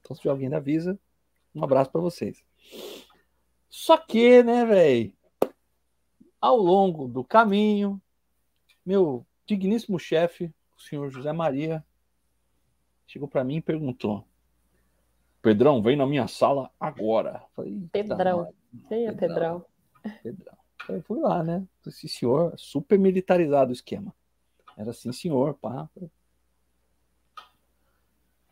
Então, 0.00 0.14
se 0.14 0.20
tiver 0.20 0.32
alguém 0.32 0.50
da 0.50 0.60
Visa, 0.60 1.00
um 1.54 1.64
abraço 1.64 1.90
para 1.90 2.02
vocês. 2.02 2.44
Só 3.70 3.96
que, 3.96 4.42
né, 4.42 4.66
velho, 4.66 5.14
ao 6.38 6.58
longo 6.58 7.08
do 7.08 7.24
caminho, 7.24 7.98
meu 8.84 9.24
digníssimo 9.46 9.98
chefe, 9.98 10.52
o 10.76 10.82
senhor 10.82 11.08
José 11.08 11.32
Maria, 11.32 11.82
chegou 13.06 13.28
para 13.28 13.42
mim 13.42 13.56
e 13.56 13.62
perguntou: 13.62 14.26
Pedrão, 15.40 15.80
vem 15.80 15.96
na 15.96 16.06
minha 16.06 16.28
sala 16.28 16.70
agora. 16.78 17.46
Falei, 17.56 17.80
Pedrão. 17.90 18.52
Quem 18.90 19.06
é 19.06 19.12
Pedrão? 19.12 19.64
Pedrão. 20.22 20.59
Fui 21.02 21.20
lá, 21.20 21.42
né? 21.42 21.66
Sim, 21.90 22.08
senhor, 22.08 22.54
super 22.56 22.98
militarizado 22.98 23.70
o 23.70 23.74
esquema. 23.74 24.14
Era 24.76 24.90
assim, 24.90 25.12
senhor, 25.12 25.54
pá. 25.54 25.88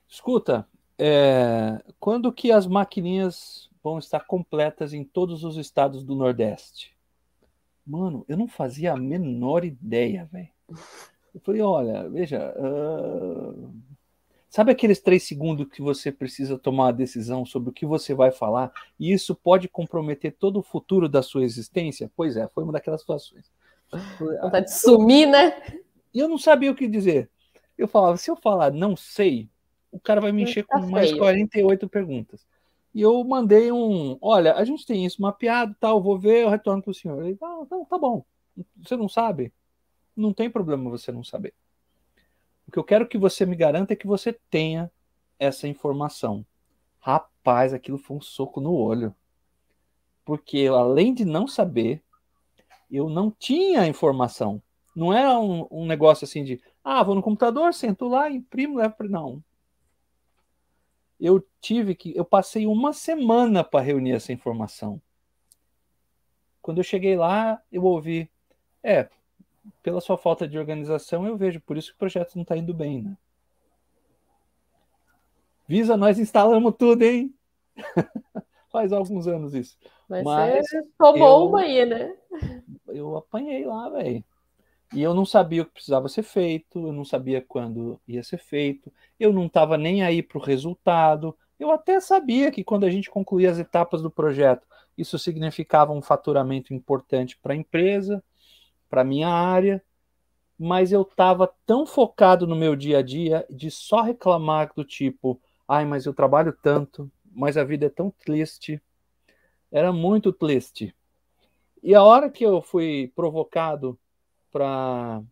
Escuta, 0.08 0.66
é, 0.98 1.82
quando 2.00 2.32
que 2.32 2.50
as 2.50 2.66
maquininhas 2.66 3.70
vão 3.82 3.98
estar 3.98 4.20
completas 4.20 4.92
em 4.92 5.04
todos 5.04 5.44
os 5.44 5.56
estados 5.56 6.02
do 6.02 6.14
Nordeste? 6.14 6.96
Mano, 7.86 8.24
eu 8.28 8.36
não 8.36 8.48
fazia 8.48 8.92
a 8.92 8.96
menor 8.96 9.64
ideia, 9.64 10.28
velho. 10.30 10.48
Eu 11.34 11.40
falei, 11.40 11.62
olha, 11.62 12.08
veja, 12.08 12.54
uh, 12.58 13.72
Sabe 14.48 14.72
aqueles 14.72 14.98
três 14.98 15.24
segundos 15.24 15.68
que 15.68 15.82
você 15.82 16.10
precisa 16.10 16.58
tomar 16.58 16.88
a 16.88 16.92
decisão 16.92 17.44
sobre 17.44 17.68
o 17.68 17.72
que 17.72 17.84
você 17.84 18.14
vai 18.14 18.30
falar 18.30 18.72
e 18.98 19.12
isso 19.12 19.34
pode 19.34 19.68
comprometer 19.68 20.34
todo 20.38 20.58
o 20.58 20.62
futuro 20.62 21.08
da 21.08 21.22
sua 21.22 21.44
existência? 21.44 22.10
Pois 22.16 22.36
é, 22.36 22.48
foi 22.48 22.64
uma 22.64 22.72
daquelas 22.72 23.00
situações. 23.00 23.52
Vontade 24.40 24.66
de 24.66 24.74
sumir, 24.74 25.26
né? 25.26 25.54
E 26.14 26.18
eu 26.18 26.28
não 26.28 26.38
sabia 26.38 26.70
o 26.70 26.74
que 26.74 26.88
dizer. 26.88 27.30
Eu 27.76 27.86
falava, 27.86 28.16
se 28.16 28.30
eu 28.30 28.36
falar 28.36 28.72
não 28.72 28.96
sei, 28.96 29.50
o 29.92 30.00
cara 30.00 30.20
vai 30.20 30.32
me 30.32 30.42
encher 30.42 30.64
tá 30.66 30.76
com 30.76 30.82
feio. 30.82 30.92
mais 30.92 31.12
48 31.12 31.88
perguntas. 31.88 32.46
E 32.94 33.02
eu 33.02 33.22
mandei 33.22 33.70
um, 33.70 34.16
olha, 34.20 34.54
a 34.54 34.64
gente 34.64 34.86
tem 34.86 35.04
isso 35.04 35.20
mapeado, 35.20 35.76
tal, 35.78 36.02
vou 36.02 36.18
ver, 36.18 36.44
eu 36.44 36.48
retorno 36.48 36.82
para 36.82 36.90
o 36.90 36.94
senhor. 36.94 37.22
Ele, 37.24 37.36
ah, 37.42 37.66
não, 37.70 37.84
tá 37.84 37.98
bom. 37.98 38.24
Você 38.82 38.96
não 38.96 39.08
sabe? 39.08 39.52
Não 40.16 40.32
tem 40.32 40.50
problema 40.50 40.90
você 40.90 41.12
não 41.12 41.22
saber. 41.22 41.54
O 42.68 42.70
que 42.70 42.78
eu 42.78 42.84
quero 42.84 43.08
que 43.08 43.16
você 43.16 43.46
me 43.46 43.56
garanta 43.56 43.94
é 43.94 43.96
que 43.96 44.06
você 44.06 44.30
tenha 44.50 44.90
essa 45.38 45.66
informação. 45.66 46.44
Rapaz, 47.00 47.72
aquilo 47.72 47.96
foi 47.96 48.18
um 48.18 48.20
soco 48.20 48.60
no 48.60 48.74
olho. 48.74 49.14
Porque 50.22 50.66
além 50.66 51.14
de 51.14 51.24
não 51.24 51.48
saber, 51.48 52.02
eu 52.90 53.08
não 53.08 53.30
tinha 53.30 53.86
informação. 53.86 54.62
Não 54.94 55.14
era 55.14 55.38
um, 55.40 55.66
um 55.70 55.86
negócio 55.86 56.26
assim 56.26 56.44
de, 56.44 56.60
ah, 56.84 57.02
vou 57.02 57.14
no 57.14 57.22
computador, 57.22 57.72
sento 57.72 58.06
lá, 58.06 58.30
imprimo, 58.30 58.76
levo 58.76 58.96
para. 58.96 59.08
Não. 59.08 59.42
Eu 61.18 61.42
tive 61.62 61.94
que. 61.94 62.14
Eu 62.14 62.24
passei 62.24 62.66
uma 62.66 62.92
semana 62.92 63.64
para 63.64 63.80
reunir 63.80 64.12
essa 64.12 64.30
informação. 64.30 65.00
Quando 66.60 66.78
eu 66.78 66.84
cheguei 66.84 67.16
lá, 67.16 67.62
eu 67.72 67.82
ouvi. 67.84 68.30
É, 68.82 69.08
pela 69.82 70.00
sua 70.00 70.18
falta 70.18 70.46
de 70.46 70.58
organização, 70.58 71.26
eu 71.26 71.36
vejo, 71.36 71.60
por 71.60 71.76
isso 71.76 71.90
que 71.90 71.96
o 71.96 71.98
projeto 71.98 72.34
não 72.34 72.42
está 72.42 72.56
indo 72.56 72.74
bem, 72.74 73.02
né? 73.02 73.16
Visa, 75.66 75.96
nós 75.96 76.18
instalamos 76.18 76.74
tudo, 76.78 77.02
hein? 77.02 77.34
Faz 78.70 78.92
alguns 78.92 79.26
anos 79.26 79.54
isso. 79.54 79.76
Mas, 80.08 80.24
Mas 80.24 80.68
você 80.68 80.82
tomou 80.96 81.42
eu, 81.42 81.48
uma 81.48 81.60
aí, 81.60 81.84
né? 81.84 82.16
Eu 82.88 83.16
apanhei 83.16 83.66
lá, 83.66 83.88
velho. 83.90 84.24
E 84.94 85.02
eu 85.02 85.12
não 85.12 85.26
sabia 85.26 85.62
o 85.62 85.66
que 85.66 85.72
precisava 85.72 86.08
ser 86.08 86.22
feito, 86.22 86.86
eu 86.86 86.92
não 86.92 87.04
sabia 87.04 87.44
quando 87.46 88.00
ia 88.08 88.22
ser 88.22 88.38
feito, 88.38 88.90
eu 89.20 89.32
não 89.32 89.46
estava 89.46 89.76
nem 89.76 90.02
aí 90.02 90.22
para 90.22 90.38
o 90.38 90.42
resultado. 90.42 91.36
Eu 91.60 91.70
até 91.70 92.00
sabia 92.00 92.50
que 92.50 92.64
quando 92.64 92.84
a 92.84 92.90
gente 92.90 93.10
concluía 93.10 93.50
as 93.50 93.58
etapas 93.58 94.00
do 94.00 94.10
projeto, 94.10 94.66
isso 94.96 95.18
significava 95.18 95.92
um 95.92 96.00
faturamento 96.00 96.72
importante 96.72 97.36
para 97.36 97.52
a 97.52 97.56
empresa, 97.56 98.24
para 98.88 99.04
minha 99.04 99.28
área, 99.28 99.82
mas 100.58 100.90
eu 100.92 101.02
estava 101.02 101.52
tão 101.64 101.86
focado 101.86 102.46
no 102.46 102.56
meu 102.56 102.74
dia 102.74 102.98
a 102.98 103.02
dia 103.02 103.46
de 103.48 103.70
só 103.70 104.02
reclamar 104.02 104.72
do 104.74 104.84
tipo, 104.84 105.40
ai, 105.66 105.84
mas 105.84 106.06
eu 106.06 106.12
trabalho 106.12 106.52
tanto, 106.62 107.10
mas 107.30 107.56
a 107.56 107.64
vida 107.64 107.86
é 107.86 107.90
tão 107.90 108.10
triste. 108.10 108.82
Era 109.70 109.92
muito 109.92 110.32
triste. 110.32 110.94
E 111.82 111.94
a 111.94 112.02
hora 112.02 112.28
que 112.28 112.44
eu 112.44 112.60
fui 112.60 113.12
provocado 113.14 113.98
para 114.50 115.22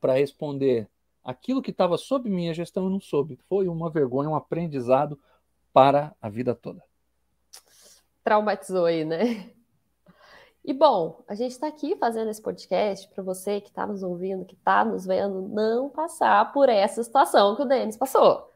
para 0.00 0.14
responder 0.14 0.86
aquilo 1.24 1.62
que 1.62 1.70
estava 1.70 1.96
sob 1.96 2.28
minha 2.28 2.52
gestão, 2.52 2.84
eu 2.84 2.90
não 2.90 3.00
soube. 3.00 3.38
Foi 3.48 3.68
uma 3.68 3.88
vergonha, 3.88 4.28
um 4.28 4.34
aprendizado 4.34 5.18
para 5.72 6.14
a 6.20 6.28
vida 6.28 6.54
toda. 6.54 6.82
Traumatizou 8.22 8.84
aí, 8.84 9.02
né? 9.02 9.50
E 10.64 10.72
bom, 10.72 11.22
a 11.28 11.34
gente 11.34 11.50
está 11.50 11.66
aqui 11.66 11.94
fazendo 11.96 12.30
esse 12.30 12.40
podcast 12.40 13.06
para 13.08 13.22
você 13.22 13.60
que 13.60 13.68
está 13.68 13.86
nos 13.86 14.02
ouvindo, 14.02 14.46
que 14.46 14.54
está 14.54 14.82
nos 14.82 15.04
vendo, 15.04 15.42
não 15.42 15.90
passar 15.90 16.52
por 16.52 16.70
essa 16.70 17.02
situação 17.04 17.54
que 17.54 17.60
o 17.60 17.66
Denis 17.66 17.98
passou. 17.98 18.50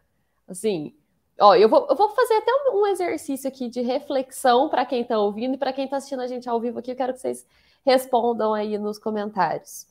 Assim, 0.48 0.96
ó, 1.38 1.54
eu 1.54 1.68
vou, 1.68 1.86
eu 1.90 1.94
vou 1.94 2.08
fazer 2.08 2.32
até 2.34 2.50
um, 2.50 2.80
um 2.80 2.86
exercício 2.86 3.46
aqui 3.46 3.68
de 3.68 3.82
reflexão 3.82 4.70
para 4.70 4.86
quem 4.86 5.02
está 5.02 5.18
ouvindo 5.18 5.54
e 5.54 5.58
para 5.58 5.70
quem 5.70 5.84
está 5.84 5.98
assistindo 5.98 6.22
a 6.22 6.26
gente 6.26 6.48
ao 6.48 6.58
vivo 6.58 6.78
aqui. 6.78 6.92
Eu 6.92 6.96
quero 6.96 7.12
que 7.12 7.20
vocês 7.20 7.46
respondam 7.84 8.54
aí 8.54 8.78
nos 8.78 8.98
comentários. 8.98 9.86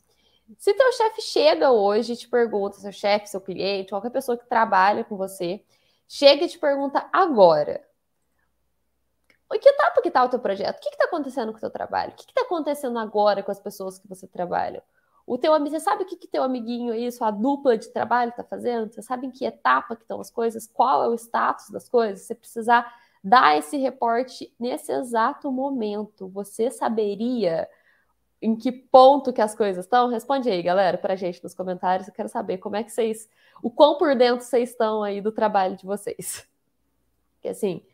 Se 0.58 0.74
teu 0.74 0.92
chefe 0.94 1.22
chega 1.22 1.70
hoje 1.70 2.14
e 2.14 2.16
te 2.16 2.28
pergunta, 2.28 2.78
seu 2.78 2.90
chefe, 2.90 3.28
seu 3.28 3.40
cliente, 3.40 3.90
qualquer 3.90 4.10
pessoa 4.10 4.36
que 4.36 4.46
trabalha 4.46 5.04
com 5.04 5.16
você, 5.16 5.62
chega 6.08 6.46
e 6.46 6.48
te 6.48 6.58
pergunta 6.58 7.08
agora, 7.12 7.80
o 9.56 9.58
que 9.58 9.68
etapa 9.68 10.02
que 10.02 10.08
está 10.08 10.24
o 10.24 10.28
teu 10.28 10.38
projeto? 10.38 10.76
O 10.76 10.80
que 10.80 10.88
está 10.88 11.04
acontecendo 11.04 11.52
com 11.52 11.58
o 11.58 11.60
teu 11.60 11.70
trabalho? 11.70 12.12
O 12.12 12.14
que 12.14 12.24
está 12.24 12.42
acontecendo 12.42 12.98
agora 12.98 13.42
com 13.42 13.50
as 13.50 13.60
pessoas 13.60 13.98
que 13.98 14.06
você 14.06 14.26
trabalha? 14.26 14.82
O 15.26 15.36
teu 15.36 15.52
amigo, 15.52 15.74
você 15.74 15.80
sabe 15.80 16.04
o 16.04 16.06
que, 16.06 16.16
que 16.16 16.26
teu 16.26 16.42
amiguinho 16.42 16.92
aí, 16.92 17.10
sua 17.12 17.30
dupla 17.30 17.76
de 17.76 17.88
trabalho 17.88 18.30
está 18.30 18.42
fazendo? 18.42 18.92
Você 18.92 19.02
sabe 19.02 19.26
em 19.26 19.30
que 19.30 19.44
etapa 19.44 19.94
que 19.94 20.02
estão 20.02 20.20
as 20.20 20.30
coisas? 20.30 20.66
Qual 20.66 21.02
é 21.02 21.08
o 21.08 21.14
status 21.14 21.70
das 21.70 21.88
coisas? 21.88 22.22
Você 22.26 22.34
precisar 22.34 22.90
dar 23.22 23.58
esse 23.58 23.76
reporte 23.76 24.54
nesse 24.58 24.92
exato 24.92 25.50
momento. 25.50 26.28
Você 26.28 26.70
saberia 26.70 27.68
em 28.40 28.56
que 28.56 28.70
ponto 28.70 29.32
que 29.32 29.40
as 29.40 29.54
coisas 29.54 29.84
estão? 29.84 30.08
Responde 30.08 30.48
aí, 30.48 30.62
galera, 30.62 30.96
para 30.96 31.14
a 31.14 31.16
gente 31.16 31.42
nos 31.42 31.54
comentários. 31.54 32.08
Eu 32.08 32.14
quero 32.14 32.28
saber 32.28 32.58
como 32.58 32.76
é 32.76 32.84
que 32.84 32.90
vocês, 32.90 33.28
o 33.62 33.70
quão 33.70 33.98
por 33.98 34.14
dentro 34.14 34.44
vocês 34.44 34.70
estão 34.70 35.02
aí 35.02 35.20
do 35.20 35.32
trabalho 35.32 35.76
de 35.76 35.84
vocês. 35.84 36.46
Porque 37.34 37.48
assim, 37.48 37.84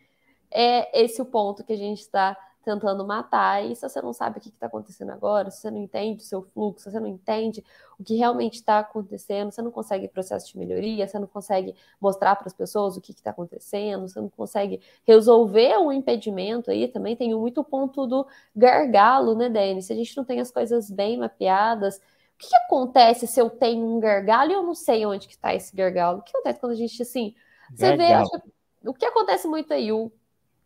é 0.54 1.02
esse 1.02 1.20
o 1.20 1.24
ponto 1.24 1.64
que 1.64 1.72
a 1.72 1.76
gente 1.76 2.00
está 2.00 2.36
tentando 2.64 3.06
matar. 3.06 3.64
E 3.64 3.76
se 3.76 3.82
você 3.88 4.00
não 4.00 4.12
sabe 4.12 4.38
o 4.38 4.40
que 4.40 4.48
está 4.48 4.66
acontecendo 4.66 5.10
agora, 5.10 5.50
se 5.50 5.60
você 5.60 5.70
não 5.70 5.78
entende 5.78 6.22
o 6.22 6.26
seu 6.26 6.42
fluxo, 6.42 6.84
se 6.84 6.90
você 6.90 6.98
não 6.98 7.06
entende 7.06 7.62
o 7.98 8.02
que 8.02 8.16
realmente 8.16 8.54
está 8.54 8.78
acontecendo, 8.78 9.52
você 9.52 9.60
não 9.60 9.70
consegue 9.70 10.08
processo 10.08 10.50
de 10.50 10.58
melhoria, 10.58 11.06
você 11.06 11.18
não 11.18 11.26
consegue 11.26 11.76
mostrar 12.00 12.34
para 12.36 12.46
as 12.46 12.54
pessoas 12.54 12.96
o 12.96 13.00
que 13.00 13.12
está 13.12 13.30
acontecendo, 13.30 14.08
você 14.08 14.20
não 14.20 14.30
consegue 14.30 14.80
resolver 15.06 15.76
um 15.78 15.92
impedimento 15.92 16.70
aí, 16.70 16.88
também 16.88 17.14
tem 17.14 17.34
muito 17.34 17.62
ponto 17.62 18.06
do 18.06 18.26
gargalo, 18.56 19.34
né, 19.34 19.48
Dani? 19.48 19.82
Se 19.82 19.92
a 19.92 19.96
gente 19.96 20.16
não 20.16 20.24
tem 20.24 20.40
as 20.40 20.50
coisas 20.50 20.90
bem 20.90 21.18
mapeadas, 21.18 21.98
o 21.98 22.38
que, 22.38 22.48
que 22.48 22.56
acontece 22.56 23.26
se 23.26 23.40
eu 23.40 23.48
tenho 23.48 23.86
um 23.86 24.00
gargalo 24.00 24.50
e 24.50 24.54
eu 24.54 24.62
não 24.62 24.74
sei 24.74 25.06
onde 25.06 25.28
que 25.28 25.34
está 25.34 25.54
esse 25.54 25.74
gargalo? 25.76 26.18
O 26.18 26.22
que 26.22 26.30
acontece 26.30 26.58
quando 26.58 26.72
a 26.72 26.76
gente, 26.76 27.00
assim, 27.00 27.34
você 27.72 27.96
gargalo. 27.96 28.28
vê, 28.32 28.88
o 28.88 28.92
que 28.92 29.06
acontece 29.06 29.46
muito 29.46 29.72
aí, 29.72 29.92
o 29.92 30.10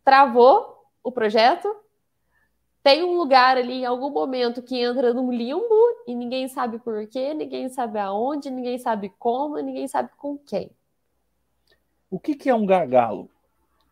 travou 0.03 0.85
o 1.03 1.11
projeto, 1.11 1.73
tem 2.81 3.03
um 3.03 3.17
lugar 3.17 3.57
ali 3.57 3.81
em 3.81 3.85
algum 3.85 4.09
momento 4.09 4.61
que 4.61 4.79
entra 4.79 5.13
num 5.13 5.31
limbo 5.31 5.75
e 6.07 6.15
ninguém 6.15 6.47
sabe 6.47 6.79
por 6.79 7.05
quê, 7.07 7.33
ninguém 7.33 7.69
sabe 7.69 7.99
aonde, 7.99 8.49
ninguém 8.49 8.77
sabe 8.77 9.13
como, 9.19 9.57
ninguém 9.59 9.87
sabe 9.87 10.09
com 10.17 10.37
quem. 10.37 10.71
O 12.09 12.19
que, 12.19 12.35
que 12.35 12.49
é 12.49 12.55
um 12.55 12.65
gargalo? 12.65 13.29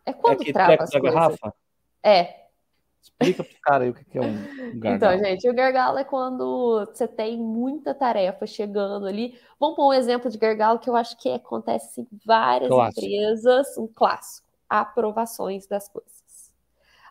É 0.05 0.13
quando 0.13 0.41
é 0.41 0.53
trava 0.53 0.83
as 0.83 0.89
coisas. 0.89 1.13
Garrafa? 1.13 1.53
É. 2.01 2.47
Explica 3.01 3.43
pro 3.43 3.61
cara 3.61 3.83
aí 3.83 3.89
o 3.89 3.93
que 3.93 4.17
é 4.17 4.21
um, 4.21 4.25
um 4.25 4.29
então, 4.73 4.79
gargalo. 4.79 4.95
Então, 4.95 5.29
gente, 5.29 5.49
o 5.49 5.53
gargalo 5.53 5.97
é 5.99 6.03
quando 6.03 6.85
você 6.85 7.07
tem 7.07 7.37
muita 7.37 7.93
tarefa 7.93 8.47
chegando 8.47 9.05
ali. 9.05 9.37
Vamos 9.59 9.75
pôr 9.75 9.89
um 9.89 9.93
exemplo 9.93 10.31
de 10.31 10.37
gargalo 10.37 10.79
que 10.79 10.89
eu 10.89 10.95
acho 10.95 11.17
que 11.17 11.29
acontece 11.29 12.01
em 12.01 12.07
várias 12.25 12.69
clássico. 12.69 13.05
empresas, 13.05 13.77
um 13.77 13.87
clássico 13.87 14.46
aprovações 14.69 15.67
das 15.67 15.87
coisas. 15.87 16.51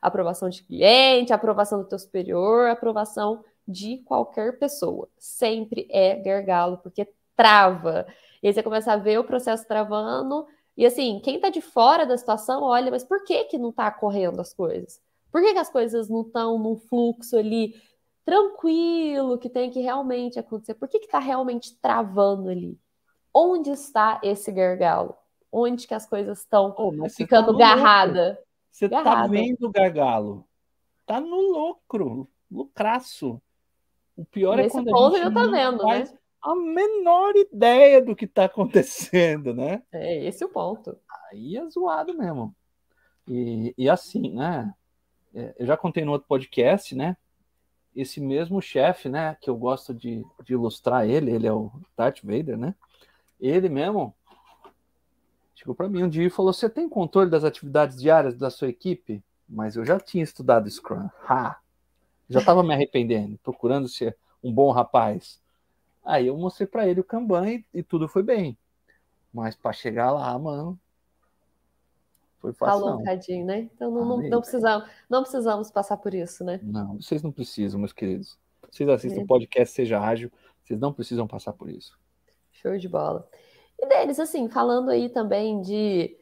Aprovação 0.00 0.48
de 0.48 0.62
cliente, 0.62 1.32
aprovação 1.32 1.80
do 1.80 1.88
teu 1.88 1.98
superior, 1.98 2.68
aprovação 2.68 3.44
de 3.66 3.98
qualquer 3.98 4.58
pessoa. 4.58 5.08
Sempre 5.18 5.88
é 5.90 6.16
gargalo, 6.16 6.78
porque 6.78 7.08
trava. 7.34 8.06
E 8.42 8.48
aí 8.48 8.54
você 8.54 8.62
começa 8.62 8.92
a 8.92 8.96
ver 8.96 9.18
o 9.18 9.24
processo 9.24 9.66
travando. 9.66 10.46
E 10.76 10.84
assim, 10.84 11.20
quem 11.22 11.40
tá 11.40 11.50
de 11.50 11.60
fora 11.60 12.06
da 12.06 12.16
situação, 12.16 12.62
olha, 12.62 12.90
mas 12.90 13.04
por 13.04 13.24
que 13.24 13.44
que 13.44 13.58
não 13.58 13.72
tá 13.72 13.90
correndo 13.90 14.40
as 14.40 14.52
coisas? 14.52 15.00
Por 15.32 15.42
que, 15.42 15.52
que 15.52 15.58
as 15.58 15.70
coisas 15.70 16.08
não 16.08 16.22
estão 16.22 16.58
num 16.58 16.76
fluxo 16.76 17.36
ali 17.36 17.74
tranquilo 18.24 19.38
que 19.38 19.48
tem 19.48 19.70
que 19.70 19.80
realmente 19.80 20.38
acontecer? 20.38 20.74
Por 20.74 20.88
que 20.88 20.98
que 20.98 21.08
tá 21.08 21.18
realmente 21.18 21.74
travando 21.76 22.48
ali? 22.48 22.78
Onde 23.34 23.70
está 23.70 24.20
esse 24.22 24.50
gargalo? 24.50 25.14
Onde 25.56 25.86
que 25.86 25.94
as 25.94 26.06
coisas 26.06 26.40
estão 26.40 26.74
oh, 26.76 27.08
ficando 27.08 27.52
tá 27.52 27.58
garrada. 27.58 28.38
Você 28.70 28.88
tá 28.90 29.26
vendo 29.26 29.66
o 29.66 29.70
gargalo. 29.70 30.46
Tá 31.06 31.18
no 31.18 31.40
lucro, 31.40 32.28
lucraço. 32.50 33.40
O 34.14 34.24
pior 34.24 34.58
é 34.58 34.64
Nesse 34.64 34.78
é 34.78 34.82
quando 34.82 35.16
a 35.16 35.18
gente 35.18 35.34
tá 35.34 35.46
vendo, 35.46 35.82
faz 35.82 36.12
né? 36.12 36.18
a 36.42 36.54
menor 36.54 37.34
ideia 37.36 38.02
do 38.02 38.14
que 38.14 38.26
está 38.26 38.44
acontecendo, 38.44 39.54
né? 39.54 39.82
É 39.90 40.26
esse 40.26 40.44
o 40.44 40.48
ponto. 40.48 40.98
Aí 41.30 41.56
é 41.56 41.66
zoado 41.70 42.12
mesmo. 42.12 42.54
E, 43.26 43.74
e 43.78 43.88
assim, 43.88 44.34
né? 44.34 44.74
É, 45.34 45.54
eu 45.58 45.66
já 45.66 45.76
contei 45.76 46.04
no 46.04 46.12
outro 46.12 46.28
podcast, 46.28 46.94
né? 46.94 47.16
Esse 47.94 48.20
mesmo 48.20 48.60
chefe, 48.60 49.08
né? 49.08 49.36
Que 49.40 49.48
eu 49.48 49.56
gosto 49.56 49.94
de, 49.94 50.22
de 50.44 50.52
ilustrar 50.52 51.08
ele, 51.08 51.30
ele 51.30 51.46
é 51.46 51.52
o 51.52 51.72
Darth 51.96 52.20
Vader, 52.22 52.58
né? 52.58 52.74
Ele 53.40 53.68
mesmo, 53.68 54.14
chegou 55.56 55.74
para 55.74 55.88
mim 55.88 56.04
um 56.04 56.08
dia 56.08 56.24
e 56.24 56.30
falou: 56.30 56.52
Você 56.52 56.70
tem 56.70 56.88
controle 56.88 57.28
das 57.28 57.42
atividades 57.42 57.98
diárias 57.98 58.36
da 58.36 58.50
sua 58.50 58.68
equipe? 58.68 59.22
Mas 59.48 59.76
eu 59.76 59.84
já 59.84 59.98
tinha 59.98 60.22
estudado 60.22 60.70
Scrum. 60.70 61.08
Ha! 61.28 61.58
Já 62.28 62.40
estava 62.40 62.62
me 62.62 62.74
arrependendo, 62.74 63.38
procurando 63.42 63.88
ser 63.88 64.16
um 64.42 64.52
bom 64.52 64.70
rapaz. 64.70 65.40
Aí 66.04 66.26
eu 66.26 66.36
mostrei 66.36 66.66
para 66.66 66.86
ele 66.86 67.00
o 67.00 67.04
Kanban 67.04 67.48
e, 67.48 67.64
e, 67.72 67.82
tudo 67.82 68.08
foi 68.08 68.22
bem. 68.22 68.56
Mas 69.32 69.54
para 69.54 69.72
chegar 69.72 70.10
lá, 70.10 70.36
mano, 70.38 70.78
foi 72.40 72.52
fácil. 72.52 72.80
Falou, 72.80 73.02
tadinho, 73.02 73.44
né? 73.44 73.68
Então 73.74 73.90
não, 73.90 74.04
não, 74.04 74.28
não, 74.28 74.40
precisamos, 74.40 74.88
não 75.08 75.22
precisamos 75.22 75.70
passar 75.70 75.96
por 75.96 76.14
isso, 76.14 76.44
né? 76.44 76.60
Não, 76.62 77.00
vocês 77.00 77.22
não 77.22 77.30
precisam, 77.32 77.78
meus 77.78 77.92
queridos. 77.92 78.36
Vocês 78.70 78.88
assistem 78.88 79.22
o 79.22 79.24
é. 79.24 79.26
podcast 79.26 79.74
Seja 79.74 80.00
Ágil, 80.00 80.30
vocês 80.64 80.78
não 80.78 80.92
precisam 80.92 81.26
passar 81.26 81.52
por 81.52 81.70
isso. 81.70 81.98
Show 82.52 82.76
de 82.76 82.88
bola. 82.88 83.28
E 83.78 83.86
deles, 83.86 84.18
assim, 84.18 84.48
falando 84.48 84.90
aí 84.90 85.08
também 85.08 85.60
de 85.60 86.16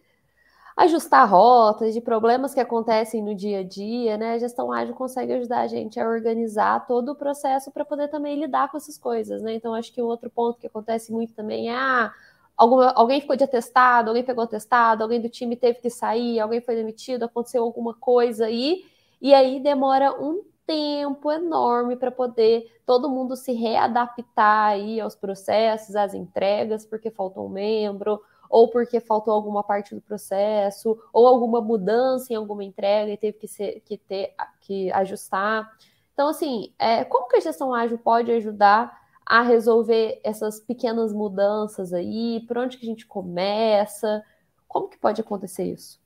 ajustar 0.77 1.29
rotas, 1.29 1.95
de 1.95 2.01
problemas 2.01 2.53
que 2.53 2.61
acontecem 2.61 3.23
no 3.23 3.35
dia 3.35 3.61
a 3.61 3.63
dia, 3.63 4.19
né? 4.19 4.33
A 4.35 4.39
gestão 4.39 4.73
ágil 4.73 4.95
consegue 4.95 5.33
ajudar 5.33 5.61
a 5.61 5.67
gente 5.69 6.01
a 6.01 6.09
organizar 6.09 6.85
todo 6.87 7.13
o 7.13 7.15
processo 7.15 7.71
para 7.71 7.85
poder 7.85 8.09
também 8.09 8.39
lidar 8.41 8.71
com 8.71 8.77
essas 8.77 8.99
coisas, 8.99 9.41
né? 9.43 9.55
Então, 9.55 9.73
acho 9.75 9.93
que 9.93 10.03
um 10.03 10.07
outro 10.07 10.29
ponto 10.31 10.59
que 10.59 10.67
acontece 10.67 11.13
muito 11.13 11.33
também 11.33 11.71
é 11.71 11.77
ah, 11.77 12.13
alguma, 12.57 12.91
alguém 12.93 13.21
ficou 13.21 13.37
de 13.37 13.45
atestado, 13.45 14.09
alguém 14.11 14.25
pegou 14.25 14.43
atestado, 14.45 15.03
alguém 15.05 15.21
do 15.21 15.29
time 15.29 15.55
teve 15.55 15.79
que 15.79 15.91
sair, 15.91 16.41
alguém 16.41 16.61
foi 16.61 16.75
demitido, 16.75 17.25
aconteceu 17.25 17.63
alguma 17.63 17.95
coisa 17.95 18.47
aí, 18.47 18.85
e 19.21 19.33
aí 19.33 19.61
demora 19.61 20.13
um 20.21 20.43
tempo 20.67 21.31
enorme 21.31 21.97
para 21.97 22.11
poder 22.11 22.73
todo 22.87 23.11
mundo 23.11 23.37
se 23.37 23.53
readaptar 23.53 24.71
aí 24.71 25.01
aos 25.01 25.15
processos, 25.15 25.97
às 25.97 26.15
entregas, 26.15 26.87
porque 26.87 27.11
faltou 27.11 27.47
um 27.47 27.51
membro, 27.51 28.23
ou 28.49 28.69
porque 28.69 29.01
faltou 29.01 29.35
alguma 29.35 29.63
parte 29.63 29.95
do 29.95 30.01
processo, 30.01 30.99
ou 31.13 31.27
alguma 31.27 31.61
mudança 31.61 32.33
em 32.33 32.37
alguma 32.37 32.65
entrega 32.65 33.11
e 33.11 33.17
teve 33.17 33.39
que, 33.39 33.49
ser, 33.49 33.81
que 33.81 33.99
ter 33.99 34.35
que 34.61 34.93
ajustar. 34.93 35.71
Então, 36.13 36.29
assim, 36.29 36.73
é, 36.79 37.05
como 37.05 37.29
que 37.29 37.37
a 37.37 37.41
gestão 37.41 37.75
ágil 37.75 37.99
pode 37.99 38.31
ajudar 38.31 39.03
a 39.27 39.43
resolver 39.43 40.21
essas 40.23 40.61
pequenas 40.61 41.13
mudanças 41.13 41.93
aí? 41.93 42.45
Por 42.47 42.59
onde 42.59 42.77
que 42.77 42.85
a 42.85 42.89
gente 42.89 43.07
começa? 43.07 44.23
Como 44.69 44.89
que 44.89 44.99
pode 44.99 45.21
acontecer 45.21 45.65
isso? 45.65 46.01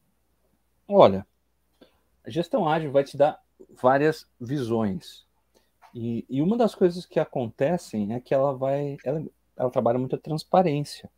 Olha, 0.89 1.27
a 2.25 2.31
gestão 2.31 2.67
ágil 2.67 2.91
vai 2.91 3.05
te 3.05 3.17
dar 3.17 3.43
várias 3.71 4.27
visões. 4.41 5.27
E, 5.95 6.25
e, 6.29 6.43
uma 6.43 6.57
das 6.57 6.75
coisas 6.75 7.07
que 7.07 7.19
acontecem 7.19 8.13
é 8.13 8.21
que 8.21 8.35
ela 8.35 8.53
vai, 8.53 8.97
ela, 9.05 9.25
ela 9.57 9.71
trabalha 9.71 9.99
muito 9.99 10.15
a 10.15 10.19
transparência. 10.19 11.11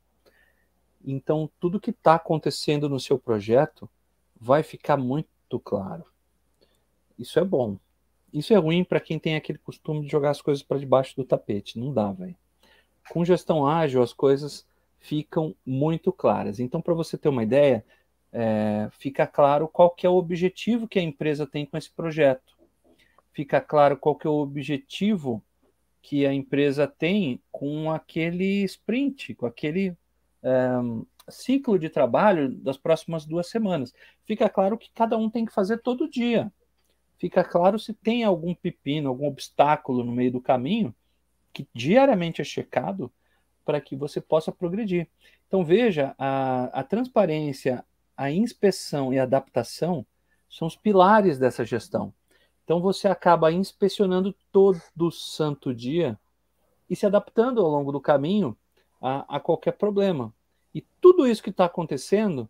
Então, 1.04 1.50
tudo 1.58 1.80
que 1.80 1.90
está 1.90 2.14
acontecendo 2.14 2.88
no 2.88 3.00
seu 3.00 3.18
projeto 3.18 3.88
vai 4.38 4.62
ficar 4.62 4.96
muito 4.96 5.58
claro. 5.60 6.04
Isso 7.18 7.38
é 7.38 7.44
bom. 7.44 7.78
Isso 8.32 8.52
é 8.52 8.56
ruim 8.56 8.84
para 8.84 9.00
quem 9.00 9.18
tem 9.18 9.34
aquele 9.34 9.58
costume 9.58 10.02
de 10.02 10.08
jogar 10.10 10.30
as 10.30 10.40
coisas 10.40 10.62
para 10.62 10.78
debaixo 10.78 11.16
do 11.16 11.24
tapete. 11.24 11.78
Não 11.78 11.92
dá, 11.92 12.12
velho. 12.12 12.36
Com 13.10 13.24
gestão 13.24 13.66
ágil, 13.66 14.02
as 14.02 14.12
coisas 14.12 14.66
ficam 14.98 15.54
muito 15.66 16.12
claras. 16.12 16.60
Então, 16.60 16.80
para 16.80 16.94
você 16.94 17.18
ter 17.18 17.28
uma 17.28 17.42
ideia, 17.42 17.84
é, 18.32 18.88
fica 18.92 19.26
claro 19.26 19.68
qual 19.68 19.90
que 19.90 20.06
é 20.06 20.10
o 20.10 20.14
objetivo 20.14 20.86
que 20.88 20.98
a 20.98 21.02
empresa 21.02 21.46
tem 21.46 21.66
com 21.66 21.76
esse 21.76 21.90
projeto. 21.90 22.56
Fica 23.32 23.60
claro 23.60 23.96
qual 23.96 24.14
que 24.14 24.26
é 24.26 24.30
o 24.30 24.34
objetivo 24.40 25.42
que 26.02 26.26
a 26.26 26.32
empresa 26.32 26.86
tem 26.86 27.40
com 27.50 27.90
aquele 27.90 28.64
sprint, 28.64 29.34
com 29.34 29.46
aquele 29.46 29.96
é, 30.42 30.70
ciclo 31.28 31.78
de 31.78 31.88
trabalho 31.88 32.48
das 32.48 32.76
próximas 32.76 33.24
duas 33.24 33.48
semanas. 33.48 33.92
Fica 34.24 34.48
claro 34.48 34.78
que 34.78 34.90
cada 34.94 35.16
um 35.16 35.28
tem 35.28 35.44
que 35.44 35.52
fazer 35.52 35.78
todo 35.78 36.08
dia. 36.08 36.52
Fica 37.18 37.44
claro 37.44 37.78
se 37.78 37.92
tem 37.92 38.24
algum 38.24 38.54
pepino, 38.54 39.10
algum 39.10 39.26
obstáculo 39.26 40.02
no 40.02 40.12
meio 40.12 40.32
do 40.32 40.40
caminho 40.40 40.94
que 41.52 41.68
diariamente 41.74 42.40
é 42.40 42.44
checado 42.44 43.12
para 43.64 43.80
que 43.80 43.94
você 43.94 44.20
possa 44.20 44.50
progredir. 44.50 45.08
Então 45.46 45.64
veja, 45.64 46.14
a, 46.16 46.80
a 46.80 46.82
transparência, 46.82 47.84
a 48.20 48.30
inspeção 48.30 49.14
e 49.14 49.18
a 49.18 49.22
adaptação 49.22 50.04
são 50.46 50.68
os 50.68 50.76
pilares 50.76 51.38
dessa 51.38 51.64
gestão. 51.64 52.12
Então 52.62 52.78
você 52.78 53.08
acaba 53.08 53.50
inspecionando 53.50 54.34
todo 54.52 55.10
santo 55.10 55.74
dia 55.74 56.20
e 56.90 56.94
se 56.94 57.06
adaptando 57.06 57.62
ao 57.62 57.70
longo 57.70 57.90
do 57.90 57.98
caminho 57.98 58.54
a, 59.00 59.36
a 59.36 59.40
qualquer 59.40 59.72
problema. 59.72 60.34
E 60.74 60.82
tudo 61.00 61.26
isso 61.26 61.42
que 61.42 61.48
está 61.48 61.64
acontecendo, 61.64 62.46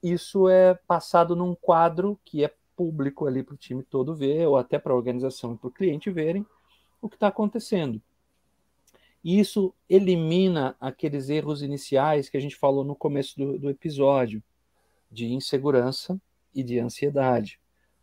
isso 0.00 0.48
é 0.48 0.74
passado 0.86 1.34
num 1.34 1.56
quadro 1.56 2.16
que 2.24 2.44
é 2.44 2.54
público 2.76 3.26
ali 3.26 3.42
para 3.42 3.54
o 3.54 3.58
time 3.58 3.82
todo 3.82 4.14
ver, 4.14 4.46
ou 4.46 4.56
até 4.56 4.78
para 4.78 4.92
a 4.92 4.96
organização 4.96 5.54
e 5.54 5.56
para 5.56 5.66
o 5.66 5.72
cliente 5.72 6.12
verem 6.12 6.46
o 7.00 7.08
que 7.08 7.16
está 7.16 7.26
acontecendo. 7.26 8.00
E 9.24 9.40
isso 9.40 9.74
elimina 9.90 10.76
aqueles 10.80 11.28
erros 11.28 11.60
iniciais 11.60 12.28
que 12.28 12.36
a 12.36 12.40
gente 12.40 12.54
falou 12.54 12.84
no 12.84 12.94
começo 12.94 13.36
do, 13.36 13.58
do 13.58 13.68
episódio, 13.68 14.40
de 15.12 15.26
insegurança 15.32 16.20
e 16.54 16.62
de 16.62 16.80
ansiedade. 16.80 17.60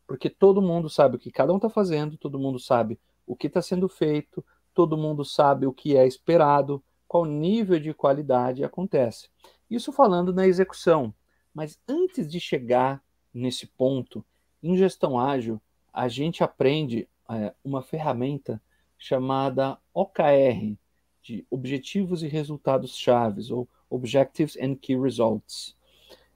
Porque 0.07 0.29
todo 0.29 0.61
mundo 0.61 0.89
sabe 0.89 1.15
o 1.15 1.19
que 1.19 1.31
cada 1.31 1.51
um 1.51 1.57
está 1.57 1.69
fazendo, 1.69 2.17
todo 2.17 2.39
mundo 2.39 2.59
sabe 2.59 2.99
o 3.25 3.35
que 3.35 3.47
está 3.47 3.61
sendo 3.61 3.89
feito, 3.89 4.45
todo 4.73 4.97
mundo 4.97 5.25
sabe 5.25 5.65
o 5.65 5.73
que 5.73 5.97
é 5.97 6.07
esperado, 6.07 6.81
qual 7.07 7.25
nível 7.25 7.79
de 7.79 7.93
qualidade 7.93 8.63
acontece. 8.63 9.29
Isso 9.69 9.91
falando 9.91 10.33
na 10.33 10.47
execução. 10.47 11.13
Mas 11.53 11.79
antes 11.87 12.29
de 12.29 12.39
chegar 12.39 13.03
nesse 13.33 13.67
ponto, 13.67 14.23
em 14.61 14.77
gestão 14.77 15.19
ágil, 15.19 15.59
a 15.91 16.07
gente 16.07 16.43
aprende 16.43 17.07
é, 17.29 17.53
uma 17.63 17.81
ferramenta 17.81 18.61
chamada 18.97 19.77
OKR, 19.93 20.77
de 21.21 21.45
Objetivos 21.49 22.23
e 22.23 22.27
Resultados 22.27 22.95
Chaves, 22.95 23.51
ou 23.51 23.67
Objectives 23.89 24.57
and 24.57 24.75
Key 24.75 24.99
Results. 24.99 25.75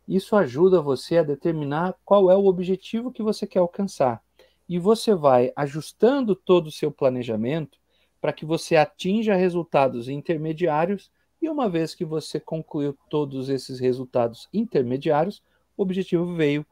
Isso 0.08 0.36
ajuda 0.36 0.82
você 0.82 1.18
a 1.18 1.24
determinar 1.24 1.96
qual 2.04 2.30
é 2.30 2.36
o 2.36 2.46
objetivo 2.46 3.12
que 3.12 3.24
você 3.24 3.48
quer 3.48 3.60
alcançar. 3.60 4.22
E 4.68 4.78
você 4.78 5.14
vai 5.16 5.52
ajustando 5.56 6.36
todo 6.36 6.68
o 6.68 6.72
seu 6.72 6.92
planejamento 6.92 7.78
para 8.20 8.34
que 8.34 8.46
você 8.46 8.76
atinja 8.76 9.36
resultados 9.36 10.08
intermediários 10.08 11.12
e 11.42 11.50
uma 11.50 11.70
vez 11.70 11.94
que 11.94 12.06
você 12.06 12.40
concluiu 12.40 12.98
todos 13.10 13.50
esses 13.50 13.80
resultados 13.80 14.48
intermediários, 14.54 15.44
o 15.76 15.82
objetivo 15.82 16.34
veio 16.34 16.66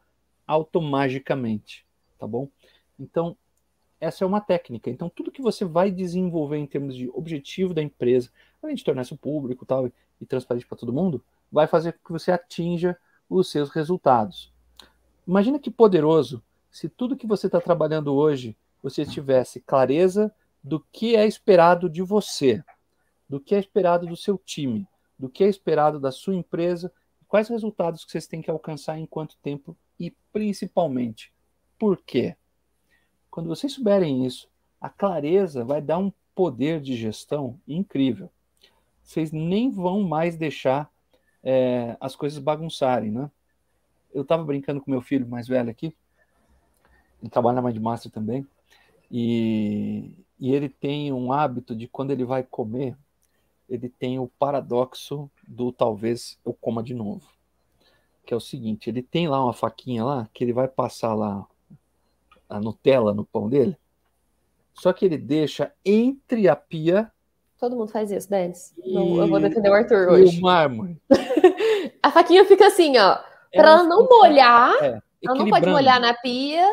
automaticamente, 0.47 1.85
tá 2.17 2.25
bom? 2.25 2.47
Então, 2.97 3.35
essa 3.99 4.23
é 4.23 4.27
uma 4.27 4.39
técnica. 4.39 4.89
Então, 4.89 5.09
tudo 5.09 5.31
que 5.31 5.41
você 5.41 5.65
vai 5.65 5.91
desenvolver 5.91 6.57
em 6.57 6.65
termos 6.65 6.95
de 6.95 7.09
objetivo 7.09 7.73
da 7.73 7.81
empresa, 7.81 8.31
além 8.63 8.75
de 8.75 8.83
tornar 8.83 9.01
isso 9.01 9.17
público 9.17 9.65
tal, 9.65 9.91
e 10.21 10.25
transparente 10.25 10.65
para 10.65 10.77
todo 10.77 10.93
mundo, 10.93 11.23
vai 11.51 11.67
fazer 11.67 11.93
com 11.93 11.99
que 12.05 12.11
você 12.11 12.31
atinja 12.31 12.97
os 13.39 13.49
seus 13.49 13.69
resultados. 13.69 14.51
Imagina 15.25 15.57
que 15.57 15.71
poderoso 15.71 16.43
se 16.69 16.89
tudo 16.89 17.15
que 17.15 17.25
você 17.25 17.47
está 17.47 17.61
trabalhando 17.61 18.13
hoje 18.13 18.57
você 18.83 19.05
tivesse 19.05 19.61
clareza 19.61 20.33
do 20.63 20.79
que 20.91 21.15
é 21.15 21.25
esperado 21.25 21.89
de 21.89 22.01
você, 22.01 22.63
do 23.27 23.39
que 23.39 23.55
é 23.55 23.59
esperado 23.59 24.05
do 24.05 24.15
seu 24.15 24.37
time, 24.37 24.87
do 25.17 25.29
que 25.29 25.43
é 25.43 25.47
esperado 25.47 25.99
da 25.99 26.11
sua 26.11 26.35
empresa, 26.35 26.91
quais 27.27 27.47
resultados 27.47 28.03
que 28.03 28.11
vocês 28.11 28.27
têm 28.27 28.41
que 28.41 28.51
alcançar 28.51 28.97
em 28.97 29.05
quanto 29.05 29.37
tempo 29.37 29.77
e 29.99 30.11
principalmente 30.33 31.33
por 31.79 32.01
quê. 32.03 32.35
Quando 33.29 33.47
vocês 33.47 33.71
souberem 33.71 34.25
isso, 34.25 34.49
a 34.79 34.89
clareza 34.89 35.63
vai 35.63 35.81
dar 35.81 35.97
um 35.97 36.11
poder 36.35 36.81
de 36.81 36.95
gestão 36.95 37.59
incrível. 37.67 38.29
Vocês 39.01 39.31
nem 39.31 39.69
vão 39.69 40.03
mais 40.03 40.35
deixar 40.35 40.91
é, 41.43 41.95
as 41.99 42.15
coisas 42.15 42.39
bagunçarem, 42.39 43.11
né? 43.11 43.29
Eu 44.13 44.23
estava 44.23 44.43
brincando 44.43 44.81
com 44.81 44.91
meu 44.91 45.01
filho 45.01 45.27
mais 45.27 45.47
velho 45.47 45.69
aqui, 45.69 45.95
ele 47.21 47.29
trabalha 47.29 47.61
na 47.61 47.67
Mindmaster 47.67 48.11
também, 48.11 48.47
e, 49.09 50.11
e 50.39 50.53
ele 50.53 50.69
tem 50.69 51.11
um 51.13 51.31
hábito 51.31 51.75
de 51.75 51.87
quando 51.87 52.11
ele 52.11 52.25
vai 52.25 52.43
comer, 52.43 52.97
ele 53.69 53.87
tem 53.87 54.19
o 54.19 54.27
paradoxo 54.39 55.29
do 55.47 55.71
talvez 55.71 56.37
eu 56.45 56.53
coma 56.53 56.83
de 56.83 56.93
novo. 56.93 57.29
Que 58.25 58.33
é 58.33 58.37
o 58.37 58.41
seguinte, 58.41 58.89
ele 58.89 59.01
tem 59.01 59.27
lá 59.27 59.43
uma 59.43 59.53
faquinha 59.53 60.03
lá, 60.03 60.29
que 60.33 60.43
ele 60.43 60.53
vai 60.53 60.67
passar 60.67 61.13
lá 61.13 61.45
a 62.49 62.59
Nutella 62.59 63.13
no 63.13 63.25
pão 63.25 63.47
dele, 63.49 63.77
só 64.73 64.91
que 64.91 65.05
ele 65.05 65.17
deixa 65.17 65.73
entre 65.85 66.47
a 66.47 66.55
pia 66.55 67.11
Todo 67.61 67.75
mundo 67.75 67.91
faz 67.91 68.09
isso, 68.09 68.27
Denis. 68.27 68.73
E... 68.83 68.95
eu 68.95 69.27
vou 69.27 69.39
defender 69.39 69.69
o 69.69 69.73
Arthur 69.75 70.09
hoje. 70.09 70.35
E 70.35 70.39
o 70.39 70.41
mármore. 70.41 70.97
a 72.01 72.11
faquinha 72.11 72.45
fica 72.45 72.67
assim, 72.67 72.97
ó. 72.97 73.17
É 73.51 73.57
para 73.57 73.71
ela 73.71 73.83
não 73.83 74.07
molhar. 74.07 74.73
É, 74.83 75.01
ela 75.23 75.35
não 75.35 75.49
pode 75.49 75.69
molhar 75.69 75.99
na 75.99 76.13
pia, 76.13 76.65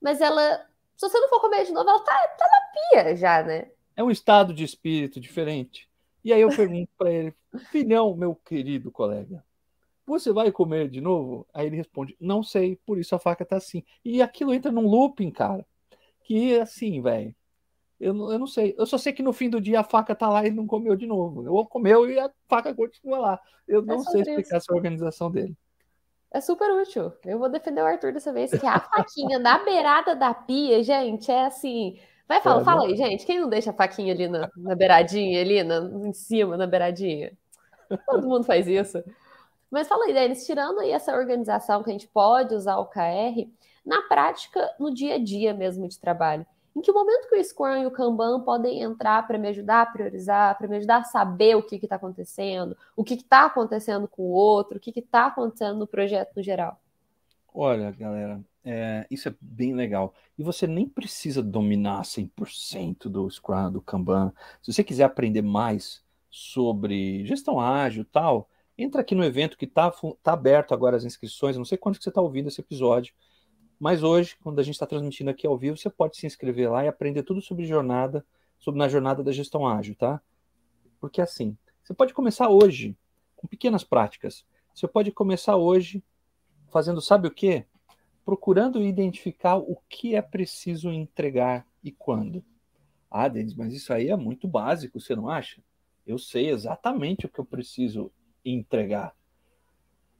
mas 0.00 0.20
ela. 0.20 0.64
Se 0.96 1.08
você 1.08 1.18
não 1.18 1.28
for 1.28 1.40
comer 1.40 1.64
de 1.64 1.72
novo, 1.72 1.88
ela 1.88 2.00
tá, 2.00 2.28
tá 2.38 2.46
na 2.46 3.02
pia 3.02 3.16
já, 3.16 3.42
né? 3.42 3.70
É 3.94 4.02
um 4.02 4.10
estado 4.10 4.52
de 4.54 4.64
espírito 4.64 5.20
diferente. 5.20 5.88
E 6.24 6.32
aí 6.32 6.40
eu 6.40 6.48
pergunto 6.48 6.90
para 6.98 7.10
ele, 7.10 7.34
filhão, 7.70 8.16
meu 8.16 8.34
querido 8.34 8.90
colega, 8.90 9.44
você 10.06 10.32
vai 10.32 10.50
comer 10.50 10.88
de 10.88 11.00
novo? 11.00 11.46
Aí 11.54 11.66
ele 11.66 11.76
responde, 11.76 12.16
não 12.20 12.42
sei, 12.42 12.76
por 12.84 12.98
isso 12.98 13.14
a 13.14 13.18
faca 13.18 13.44
tá 13.44 13.56
assim. 13.56 13.84
E 14.04 14.20
aquilo 14.20 14.52
entra 14.52 14.72
num 14.72 14.88
looping, 14.88 15.30
cara. 15.30 15.64
Que 16.24 16.58
assim, 16.58 17.00
velho 17.00 17.34
eu 17.98 18.12
não, 18.12 18.32
eu 18.32 18.38
não 18.38 18.46
sei. 18.46 18.74
Eu 18.78 18.86
só 18.86 18.98
sei 18.98 19.12
que 19.12 19.22
no 19.22 19.32
fim 19.32 19.48
do 19.48 19.60
dia 19.60 19.80
a 19.80 19.84
faca 19.84 20.14
tá 20.14 20.28
lá 20.28 20.46
e 20.46 20.50
não 20.50 20.66
comeu 20.66 20.94
de 20.94 21.06
novo. 21.06 21.50
Ou 21.50 21.66
comeu 21.66 22.08
e 22.10 22.18
a 22.18 22.30
faca 22.48 22.74
continua 22.74 23.18
lá. 23.18 23.40
Eu 23.66 23.82
não 23.82 23.96
é 23.96 23.98
sei 24.00 24.20
explicar 24.20 24.40
isso. 24.42 24.56
essa 24.56 24.74
organização 24.74 25.30
dele. 25.30 25.56
É 26.30 26.40
super 26.40 26.70
útil. 26.70 27.12
Eu 27.24 27.38
vou 27.38 27.48
defender 27.48 27.80
o 27.80 27.86
Arthur 27.86 28.12
dessa 28.12 28.32
vez, 28.32 28.50
que 28.50 28.66
a 28.66 28.78
faquinha 28.80 29.38
na 29.38 29.58
beirada 29.58 30.14
da 30.14 30.34
pia, 30.34 30.82
gente, 30.82 31.30
é 31.30 31.46
assim. 31.46 31.98
Vai, 32.28 32.40
fala, 32.42 32.60
é, 32.60 32.64
fala 32.64 32.84
aí, 32.84 32.96
gente. 32.96 33.24
Quem 33.24 33.40
não 33.40 33.48
deixa 33.48 33.70
a 33.70 33.74
faquinha 33.74 34.12
ali 34.12 34.28
na, 34.28 34.50
na 34.56 34.74
beiradinha, 34.74 35.40
ali 35.40 35.62
na, 35.62 35.78
em 36.06 36.12
cima, 36.12 36.56
na 36.56 36.66
beiradinha? 36.66 37.32
Todo 38.06 38.28
mundo 38.28 38.44
faz 38.44 38.66
isso. 38.66 39.02
Mas 39.70 39.88
fala 39.88 40.04
aí, 40.04 40.12
Denis, 40.12 40.44
tirando 40.44 40.80
aí 40.80 40.90
essa 40.90 41.16
organização 41.16 41.82
que 41.82 41.90
a 41.90 41.92
gente 41.92 42.08
pode 42.08 42.54
usar 42.54 42.76
o 42.76 42.86
KR, 42.86 43.48
na 43.84 44.02
prática, 44.02 44.74
no 44.78 44.92
dia 44.92 45.14
a 45.14 45.18
dia 45.18 45.54
mesmo 45.54 45.88
de 45.88 45.98
trabalho, 45.98 46.46
em 46.76 46.82
que 46.82 46.92
momento 46.92 47.26
que 47.26 47.36
o 47.36 47.42
Scrum 47.42 47.78
e 47.78 47.86
o 47.86 47.90
Kanban 47.90 48.42
podem 48.42 48.82
entrar 48.82 49.26
para 49.26 49.38
me 49.38 49.48
ajudar 49.48 49.80
a 49.80 49.86
priorizar, 49.86 50.58
para 50.58 50.68
me 50.68 50.76
ajudar 50.76 50.98
a 50.98 51.04
saber 51.04 51.56
o 51.56 51.62
que 51.62 51.76
está 51.76 51.96
acontecendo, 51.96 52.76
o 52.94 53.02
que 53.02 53.14
está 53.14 53.46
acontecendo 53.46 54.06
com 54.06 54.22
o 54.22 54.32
outro, 54.32 54.76
o 54.76 54.80
que 54.80 54.92
está 54.94 55.26
acontecendo 55.26 55.78
no 55.78 55.86
projeto 55.86 56.36
no 56.36 56.42
geral? 56.42 56.78
Olha, 57.54 57.90
galera, 57.92 58.44
é, 58.62 59.06
isso 59.10 59.26
é 59.26 59.34
bem 59.40 59.74
legal. 59.74 60.12
E 60.36 60.42
você 60.42 60.66
nem 60.66 60.86
precisa 60.86 61.42
dominar 61.42 62.02
100% 62.02 63.08
do 63.08 63.30
Scrum, 63.30 63.72
do 63.72 63.80
Kanban. 63.80 64.30
Se 64.60 64.70
você 64.70 64.84
quiser 64.84 65.04
aprender 65.04 65.40
mais 65.40 66.04
sobre 66.28 67.24
gestão 67.24 67.58
ágil 67.58 68.04
tal, 68.04 68.50
entra 68.76 69.00
aqui 69.00 69.14
no 69.14 69.24
evento 69.24 69.56
que 69.56 69.64
está 69.64 69.90
tá 70.22 70.34
aberto 70.34 70.74
agora 70.74 70.94
as 70.94 71.04
inscrições. 71.04 71.56
Não 71.56 71.64
sei 71.64 71.78
quando 71.78 71.96
que 71.96 72.04
você 72.04 72.10
está 72.10 72.20
ouvindo 72.20 72.48
esse 72.48 72.60
episódio, 72.60 73.14
mas 73.78 74.02
hoje, 74.02 74.36
quando 74.42 74.58
a 74.58 74.62
gente 74.62 74.74
está 74.74 74.86
transmitindo 74.86 75.30
aqui 75.30 75.46
ao 75.46 75.56
vivo, 75.56 75.76
você 75.76 75.90
pode 75.90 76.16
se 76.16 76.26
inscrever 76.26 76.70
lá 76.70 76.84
e 76.84 76.88
aprender 76.88 77.22
tudo 77.22 77.42
sobre 77.42 77.64
jornada, 77.64 78.24
sobre 78.58 78.78
na 78.78 78.88
jornada 78.88 79.22
da 79.22 79.32
gestão 79.32 79.66
ágil, 79.66 79.94
tá? 79.94 80.20
Porque 81.00 81.20
assim, 81.20 81.56
você 81.82 81.94
pode 81.94 82.14
começar 82.14 82.48
hoje 82.48 82.96
com 83.36 83.46
pequenas 83.46 83.84
práticas. 83.84 84.44
Você 84.74 84.88
pode 84.88 85.12
começar 85.12 85.56
hoje 85.56 86.02
fazendo, 86.70 87.00
sabe 87.00 87.28
o 87.28 87.30
quê? 87.30 87.64
Procurando 88.24 88.82
identificar 88.82 89.56
o 89.56 89.78
que 89.88 90.14
é 90.14 90.22
preciso 90.22 90.90
entregar 90.90 91.66
e 91.82 91.92
quando. 91.92 92.44
Ah, 93.10 93.28
Denis, 93.28 93.54
mas 93.54 93.72
isso 93.72 93.92
aí 93.92 94.08
é 94.08 94.16
muito 94.16 94.48
básico, 94.48 95.00
você 95.00 95.14
não 95.14 95.28
acha? 95.28 95.62
Eu 96.06 96.18
sei 96.18 96.50
exatamente 96.50 97.26
o 97.26 97.28
que 97.28 97.38
eu 97.38 97.44
preciso 97.44 98.10
entregar. 98.44 99.15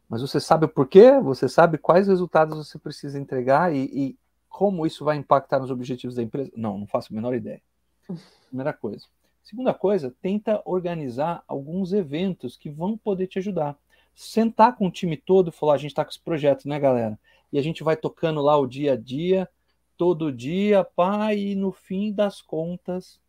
Mas 0.09 0.21
você 0.21 0.39
sabe 0.39 0.67
o 0.67 0.69
porquê? 0.69 1.19
Você 1.21 1.49
sabe 1.49 1.79
quais 1.79 2.07
resultados 2.07 2.57
você 2.57 2.79
precisa 2.79 3.19
entregar 3.19 3.75
e, 3.75 3.85
e 3.93 4.19
como 4.49 4.87
isso 4.87 5.05
vai 5.05 5.17
impactar 5.17 5.59
nos 5.59 5.71
objetivos 5.71 6.17
da 6.17 6.23
empresa? 6.23 6.51
Não, 6.57 6.79
não 6.79 6.87
faço 6.87 7.13
a 7.13 7.15
menor 7.15 7.35
ideia. 7.35 7.61
Primeira 8.49 8.73
coisa. 8.73 9.07
Segunda 9.43 9.75
coisa, 9.75 10.15
tenta 10.21 10.61
organizar 10.65 11.45
alguns 11.47 11.93
eventos 11.93 12.57
que 12.57 12.71
vão 12.71 12.97
poder 12.97 13.27
te 13.27 13.39
ajudar. 13.39 13.77
Sentar 14.15 14.77
com 14.77 14.87
o 14.87 14.91
time 14.91 15.17
todo 15.17 15.51
e 15.51 15.53
falar: 15.53 15.75
a 15.75 15.79
gente 15.79 15.91
está 15.91 16.05
com 16.05 16.11
esse 16.11 16.21
projeto, 16.21 16.69
né, 16.69 16.81
galera? 16.81 17.19
E 17.53 17.59
a 17.59 17.63
gente 17.63 17.85
vai 17.85 17.97
tocando 17.97 18.41
lá 18.41 18.57
o 18.57 18.67
dia 18.67 18.95
a 18.95 18.97
dia, 18.97 19.49
todo 19.97 20.33
dia, 20.33 20.85
pá, 20.85 21.35
e 21.35 21.55
no 21.55 21.71
fim 21.71 22.13
das 22.13 22.41
contas, 22.41 23.21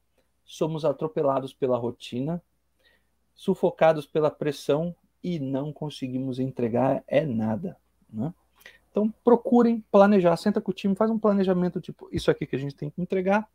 somos 0.46 0.86
atropelados 0.86 1.54
pela 1.54 1.78
rotina, 1.78 2.42
sufocados 3.36 4.06
pela 4.06 4.32
pressão 4.32 4.96
e 5.28 5.40
não 5.40 5.74
conseguimos 5.74 6.40
entregar 6.40 7.04
é 7.06 7.26
nada. 7.26 7.78
Né? 8.10 8.34
Então 8.90 9.13
procurem 9.24 9.84
planejar, 9.92 10.38
senta 10.38 10.62
com 10.62 10.72
o 10.72 10.74
time, 10.74 10.96
faz 10.96 11.12
um 11.12 11.20
planejamento 11.20 11.82
tipo 11.82 12.08
isso 12.13 12.32
aqui 12.32 12.46
que 12.48 12.56
a 12.56 12.60
gente 12.60 12.76
tem 12.76 12.90
que 12.90 13.02
entregar, 13.02 13.50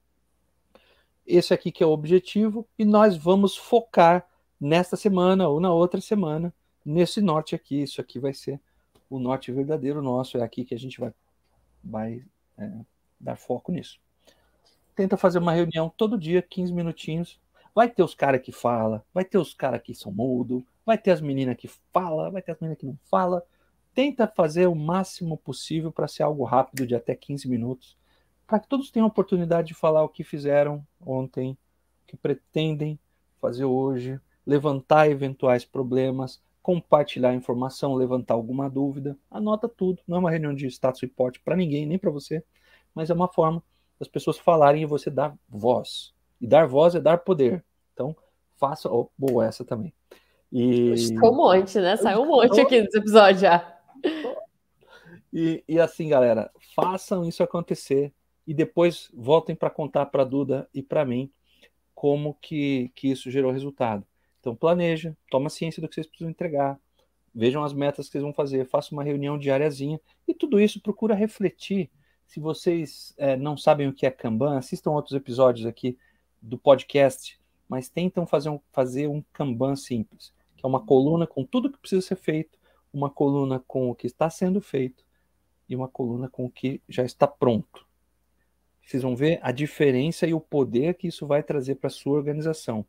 esse 1.27 1.55
aqui 1.55 1.73
que 1.73 1.83
é 1.83 1.87
o 1.87 1.91
objetivo, 1.91 2.69
e 2.79 2.85
nós 2.85 3.17
vamos 3.17 3.57
focar 3.57 4.29
nesta 4.61 4.97
semana 4.97 5.49
ou 5.49 5.61
na 5.61 5.73
outra 5.73 6.01
semana 6.01 6.53
nesse 6.85 7.23
norte 7.23 7.55
aqui. 7.55 7.83
Isso 7.83 8.01
aqui 8.01 8.19
vai 8.19 8.35
ser 8.35 8.61
o 9.09 9.19
norte 9.19 9.51
verdadeiro 9.51 10.03
nosso, 10.03 10.37
é 10.37 10.43
aqui 10.43 10.65
que 10.65 10.75
a 10.75 10.79
gente 10.79 11.01
vai, 11.01 11.15
vai 11.83 12.25
é, 12.59 12.71
dar 13.19 13.37
foco 13.37 13.73
nisso. 13.73 13.99
Tenta 14.95 15.17
fazer 15.17 15.39
uma 15.39 15.53
reunião 15.53 15.91
todo 15.97 16.19
dia, 16.19 16.43
15 16.43 16.73
minutinhos. 16.73 17.41
Vai 17.75 17.89
ter 17.89 18.03
os 18.03 18.15
caras 18.15 18.43
que 18.43 18.53
fala, 18.53 19.03
vai 19.15 19.25
ter 19.25 19.39
os 19.39 19.55
caras 19.55 19.81
que 19.81 19.95
são 19.95 20.13
mudo, 20.13 20.63
vai 20.85 20.99
ter 20.99 21.11
as 21.11 21.21
meninas 21.21 21.57
que 21.57 21.68
fala, 21.92 22.31
vai 22.31 22.42
ter 22.42 22.53
as 22.53 22.61
meninas 22.61 22.79
que 22.79 22.87
não 22.87 22.99
fala. 23.05 23.45
Tenta 23.95 24.27
fazer 24.27 24.66
o 24.66 24.75
máximo 24.75 25.37
possível 25.37 25.92
para 25.92 26.09
ser 26.09 26.23
algo 26.23 26.45
rápido 26.45 26.87
de 26.87 26.95
até 26.95 27.14
15 27.14 27.49
minutos, 27.49 27.97
para 28.47 28.59
que 28.59 28.68
todos 28.68 28.90
tenham 28.90 29.07
a 29.07 29.09
oportunidade 29.09 29.68
de 29.68 29.75
falar 29.75 30.03
o 30.03 30.09
que 30.09 30.25
fizeram 30.25 30.87
ontem, 31.01 31.53
o 31.53 32.07
que 32.07 32.16
pretendem 32.16 32.99
fazer 33.40 33.64
hoje, 33.64 34.21
levantar 34.47 35.11
eventuais 35.11 35.64
problemas, 35.64 36.40
compartilhar 36.62 37.35
informação, 37.35 37.95
levantar 37.95 38.35
alguma 38.35 38.71
dúvida, 38.71 39.18
anota 39.31 39.68
tudo. 39.68 40.01
Não 40.07 40.16
é 40.16 40.21
uma 40.21 40.31
reunião 40.31 40.55
de 40.55 40.66
status 40.68 41.01
report 41.01 41.38
para 41.45 41.57
ninguém, 41.57 41.85
nem 41.85 41.99
para 41.99 42.11
você, 42.11 42.42
mas 42.95 43.11
é 43.11 43.14
uma 43.14 43.29
forma 43.29 43.62
das 43.99 44.09
pessoas 44.09 44.38
falarem 44.38 44.83
e 44.83 44.87
você 44.87 45.11
dar 45.11 45.37
voz. 45.49 46.14
E 46.40 46.47
dar 46.47 46.66
voz 46.66 46.95
é 46.95 47.01
dar 47.01 47.18
poder. 47.18 47.64
Então, 47.92 48.16
faça. 48.59 48.90
Oh, 48.90 49.11
boa, 49.18 49.45
essa 49.47 49.64
também. 49.64 49.92
E... 50.53 50.93
Estou 50.93 51.33
um 51.33 51.37
monte, 51.37 51.79
né? 51.79 51.97
Saiu 51.97 52.23
um 52.23 52.27
monte 52.27 52.61
aqui 52.61 52.83
nesse 52.83 52.99
episódio 52.99 53.41
já. 53.41 53.79
E, 55.33 55.65
e 55.67 55.81
assim, 55.81 56.09
galera, 56.09 56.51
façam 56.77 57.25
isso 57.25 57.43
acontecer 57.43 58.12
e 58.47 58.53
depois 58.53 59.11
voltem 59.15 59.57
para 59.57 59.71
contar 59.71 60.07
para 60.07 60.25
Duda 60.25 60.69
e 60.75 60.83
para 60.83 61.07
mim 61.07 61.33
como 61.95 62.35
que, 62.35 62.91
que 62.95 63.09
isso 63.11 63.31
gerou 63.31 63.51
resultado. 63.51 64.07
Então 64.41 64.55
planeja, 64.55 65.17
toma 65.31 65.49
ciência 65.49 65.81
do 65.81 65.88
que 65.88 65.95
vocês 65.95 66.07
precisam 66.07 66.31
entregar, 66.31 66.79
vejam 67.35 67.65
as 67.65 67.73
metas 67.73 68.07
que 68.07 68.12
vocês 68.12 68.23
vão 68.23 68.35
fazer, 68.35 68.67
faça 68.67 68.93
uma 68.93 69.03
reunião 69.03 69.38
diariazinha 69.38 69.99
e 70.29 70.35
tudo 70.35 70.61
isso 70.61 70.83
procura 70.83 71.15
refletir. 71.15 71.91
Se 72.27 72.41
vocês 72.41 73.15
é, 73.17 73.37
não 73.37 73.57
sabem 73.57 73.88
o 73.88 73.93
que 73.93 74.05
é 74.05 74.11
Kanban, 74.11 74.59
assistam 74.59 74.91
outros 74.91 75.15
episódios 75.15 75.65
aqui 75.65 75.97
do 76.41 76.59
podcast, 76.59 77.41
mas 77.69 77.88
tentam 77.88 78.27
fazer 78.27 78.51
um, 78.51 78.61
fazer 78.71 79.07
um 79.07 79.23
Kanban 79.33 79.77
simples, 79.77 80.33
que 80.62 80.66
é 80.66 80.68
uma 80.68 80.81
coluna 80.81 81.27
com 81.27 81.44
tudo 81.44 81.70
que 81.70 81.79
precisa 81.79 82.01
ser 82.01 82.14
feito, 82.14 82.57
uma 82.92 83.11
coluna 83.11 83.61
com 83.66 83.90
o 83.90 83.94
que 83.96 84.07
está 84.07 84.31
sendo 84.31 84.61
feito 84.61 85.05
e 85.68 85.75
uma 85.75 85.88
coluna 85.88 86.29
com 86.29 86.44
o 86.44 86.51
que 86.51 86.81
já 86.88 87.05
está 87.05 87.27
pronto. 87.27 87.85
Vocês 88.85 89.03
vão 89.03 89.16
ver 89.16 89.40
a 89.42 89.51
diferença 89.51 90.25
e 90.25 90.33
o 90.33 90.40
poder 90.40 90.94
que 90.94 91.09
isso 91.09 91.27
vai 91.27 91.42
trazer 91.42 91.75
para 91.77 91.88
a 91.88 91.90
sua 91.90 92.12
organização. 92.12 92.87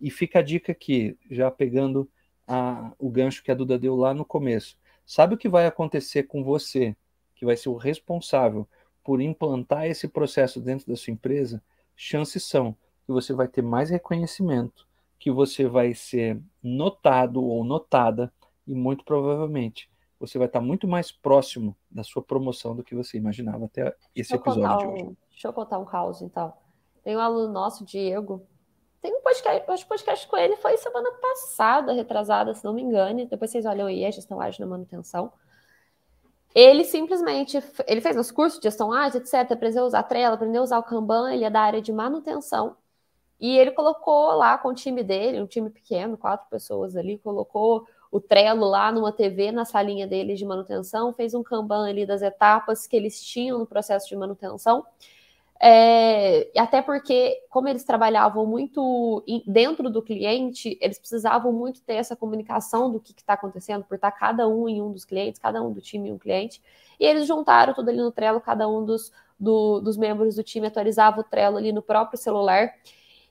E 0.00 0.08
fica 0.10 0.38
a 0.38 0.42
dica 0.42 0.70
aqui, 0.70 1.18
já 1.28 1.50
pegando 1.50 2.08
a, 2.46 2.92
o 2.98 3.10
gancho 3.10 3.42
que 3.42 3.50
a 3.50 3.54
Duda 3.54 3.76
deu 3.78 3.96
lá 3.96 4.14
no 4.14 4.24
começo. 4.24 4.78
Sabe 5.04 5.34
o 5.34 5.38
que 5.38 5.48
vai 5.48 5.66
acontecer 5.66 6.24
com 6.24 6.44
você, 6.44 6.94
que 7.34 7.44
vai 7.44 7.56
ser 7.56 7.70
o 7.70 7.76
responsável 7.76 8.68
por 9.02 9.20
implantar 9.20 9.86
esse 9.86 10.06
processo 10.06 10.60
dentro 10.60 10.86
da 10.86 10.96
sua 10.96 11.12
empresa? 11.12 11.62
Chances 11.96 12.44
são 12.44 12.76
que 13.04 13.12
você 13.12 13.32
vai 13.32 13.48
ter 13.48 13.62
mais 13.62 13.88
reconhecimento, 13.90 14.86
que 15.18 15.30
você 15.30 15.66
vai 15.66 15.94
ser 15.94 16.40
notado 16.62 17.42
ou 17.42 17.64
notada 17.64 18.32
e 18.66 18.74
muito 18.74 19.04
provavelmente 19.04 19.90
você 20.18 20.38
vai 20.38 20.46
estar 20.46 20.60
muito 20.60 20.88
mais 20.88 21.12
próximo 21.12 21.76
da 21.90 22.02
sua 22.02 22.22
promoção 22.22 22.74
do 22.74 22.82
que 22.82 22.94
você 22.94 23.18
imaginava 23.18 23.66
até 23.66 23.94
esse 24.14 24.34
episódio 24.34 24.88
um, 24.88 24.94
de 24.94 25.02
hoje. 25.02 25.16
Deixa 25.30 25.48
eu 25.48 25.52
contar 25.52 25.78
um 25.78 25.84
caos, 25.84 26.22
então. 26.22 26.52
Tem 27.04 27.16
um 27.16 27.20
aluno 27.20 27.52
nosso, 27.52 27.84
Diego, 27.84 28.46
tem 29.00 29.14
um 29.14 29.20
podcast, 29.20 29.70
acho 29.70 29.84
que 29.84 29.88
podcast 29.88 30.26
com 30.26 30.36
ele 30.36 30.56
foi 30.56 30.76
semana 30.78 31.10
passada, 31.12 31.92
retrasada, 31.92 32.54
se 32.54 32.64
não 32.64 32.72
me 32.72 32.82
engane. 32.82 33.26
Depois 33.26 33.50
vocês 33.50 33.64
olham 33.64 33.86
aí, 33.86 34.04
a 34.04 34.10
gestão 34.10 34.40
ágil 34.40 34.64
na 34.64 34.70
manutenção. 34.70 35.32
Ele 36.54 36.82
simplesmente, 36.82 37.62
ele 37.86 38.00
fez 38.00 38.16
os 38.16 38.32
cursos 38.32 38.58
de 38.58 38.64
gestão 38.64 38.92
ágil, 38.92 39.20
etc, 39.20 39.52
aprendeu 39.52 39.84
a 39.84 39.86
usar 39.86 40.02
Trello, 40.04 40.34
aprendeu 40.34 40.62
a 40.62 40.64
usar 40.64 40.78
o 40.78 40.82
Kanban, 40.82 41.32
ele 41.32 41.44
é 41.44 41.50
da 41.50 41.60
área 41.60 41.82
de 41.82 41.92
manutenção. 41.92 42.76
E 43.40 43.58
ele 43.58 43.70
colocou 43.70 44.32
lá 44.32 44.56
com 44.58 44.68
o 44.68 44.74
time 44.74 45.02
dele, 45.02 45.40
um 45.40 45.46
time 45.46 45.70
pequeno, 45.70 46.16
quatro 46.16 46.48
pessoas 46.48 46.96
ali, 46.96 47.18
colocou 47.18 47.86
o 48.10 48.20
Trello 48.20 48.66
lá 48.66 48.90
numa 48.90 49.12
TV 49.12 49.52
na 49.52 49.64
salinha 49.64 50.06
dele 50.06 50.34
de 50.34 50.44
manutenção, 50.44 51.12
fez 51.12 51.34
um 51.34 51.42
Kanban 51.42 51.88
ali 51.88 52.06
das 52.06 52.22
etapas 52.22 52.86
que 52.86 52.96
eles 52.96 53.22
tinham 53.22 53.58
no 53.58 53.66
processo 53.66 54.08
de 54.08 54.16
manutenção 54.16 54.84
é, 55.60 56.50
até 56.58 56.82
porque, 56.82 57.42
como 57.48 57.68
eles 57.68 57.82
trabalhavam 57.82 58.44
muito 58.44 59.24
dentro 59.46 59.88
do 59.88 60.02
cliente, 60.02 60.76
eles 60.80 60.98
precisavam 60.98 61.50
muito 61.52 61.80
ter 61.82 61.94
essa 61.94 62.14
comunicação 62.14 62.90
do 62.90 63.00
que 63.00 63.12
está 63.12 63.34
acontecendo, 63.34 63.84
por 63.84 63.94
estar 63.94 64.10
cada 64.12 64.46
um 64.46 64.68
em 64.68 64.82
um 64.82 64.92
dos 64.92 65.04
clientes, 65.04 65.40
cada 65.40 65.62
um 65.62 65.72
do 65.72 65.80
time 65.80 66.10
em 66.10 66.12
um 66.12 66.18
cliente. 66.18 66.62
E 67.00 67.06
eles 67.06 67.26
juntaram 67.26 67.72
tudo 67.72 67.88
ali 67.88 67.98
no 67.98 68.12
Trello, 68.12 68.40
cada 68.40 68.68
um 68.68 68.84
dos, 68.84 69.12
do, 69.40 69.80
dos 69.80 69.96
membros 69.96 70.36
do 70.36 70.42
time 70.42 70.66
atualizava 70.66 71.20
o 71.20 71.24
Trello 71.24 71.56
ali 71.56 71.72
no 71.72 71.82
próprio 71.82 72.18
celular. 72.18 72.74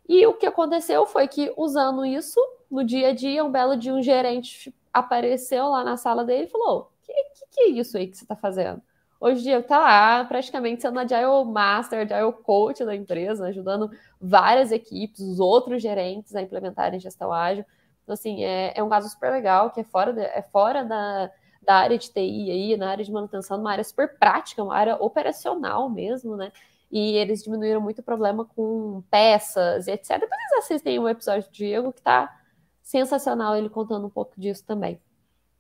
E 0.08 0.26
o 0.28 0.34
que 0.34 0.46
aconteceu 0.46 1.06
foi 1.06 1.28
que, 1.28 1.54
usando 1.58 2.06
isso, 2.06 2.40
no 2.70 2.84
dia 2.84 3.10
a 3.10 3.14
dia, 3.14 3.44
um 3.44 3.52
belo 3.52 3.76
dia, 3.76 3.94
um 3.94 4.02
gerente 4.02 4.74
apareceu 4.94 5.68
lá 5.68 5.84
na 5.84 5.98
sala 5.98 6.24
dele 6.24 6.46
e 6.46 6.50
falou: 6.50 6.92
que, 7.06 7.14
que, 7.14 7.46
que 7.52 7.62
é 7.62 7.68
isso 7.70 7.98
aí 7.98 8.08
que 8.08 8.18
você 8.18 8.24
está 8.24 8.36
fazendo? 8.36 8.82
Hoje 9.20 9.40
em 9.40 9.44
dia 9.44 9.60
está 9.60 9.80
lá 9.80 10.26
praticamente 10.26 10.82
sendo 10.82 11.00
Agile 11.00 11.46
Master, 11.46 12.02
Agile 12.02 12.34
Coach 12.44 12.84
da 12.84 12.96
empresa, 12.96 13.48
ajudando 13.48 13.90
várias 14.20 14.72
equipes, 14.72 15.22
os 15.22 15.40
outros 15.40 15.82
gerentes 15.82 16.36
a 16.36 16.42
implementarem 16.42 17.00
gestão 17.00 17.32
ágil. 17.32 17.66
Então, 18.04 18.14
assim, 18.14 18.44
é, 18.44 18.74
é 18.76 18.84
um 18.84 18.90
caso 18.90 19.10
super 19.10 19.32
legal, 19.32 19.72
que 19.72 19.80
é 19.80 19.84
fora, 19.84 20.14
de, 20.14 20.22
é 20.22 20.42
fora 20.42 20.84
da, 20.84 21.32
da 21.62 21.76
área 21.76 21.98
de 21.98 22.12
TI 22.12 22.52
aí, 22.52 22.78
na 22.78 22.92
área 22.92 23.04
de 23.04 23.12
manutenção, 23.12 23.60
uma 23.60 23.72
área 23.72 23.84
super 23.84 24.18
prática, 24.20 24.64
uma 24.64 24.76
área 24.76 24.96
operacional 24.98 25.90
mesmo, 25.90 26.36
né? 26.36 26.52
E 26.92 27.18
eles 27.18 27.44
diminuíram 27.44 27.82
muito 27.82 28.00
o 28.00 28.04
problema 28.04 28.46
com 28.46 29.04
peças 29.10 29.88
e 29.88 29.92
etc. 29.92 30.20
Depois 30.20 30.30
vocês 30.30 30.60
assistem 30.60 31.00
um 31.00 31.10
episódio 31.10 31.50
do 31.50 31.52
Diego 31.52 31.92
que 31.92 32.02
tá 32.02 32.34
sensacional 32.82 33.56
ele 33.56 33.70
contando 33.70 34.06
um 34.06 34.10
pouco 34.10 34.40
disso 34.40 34.64
também. 34.66 35.00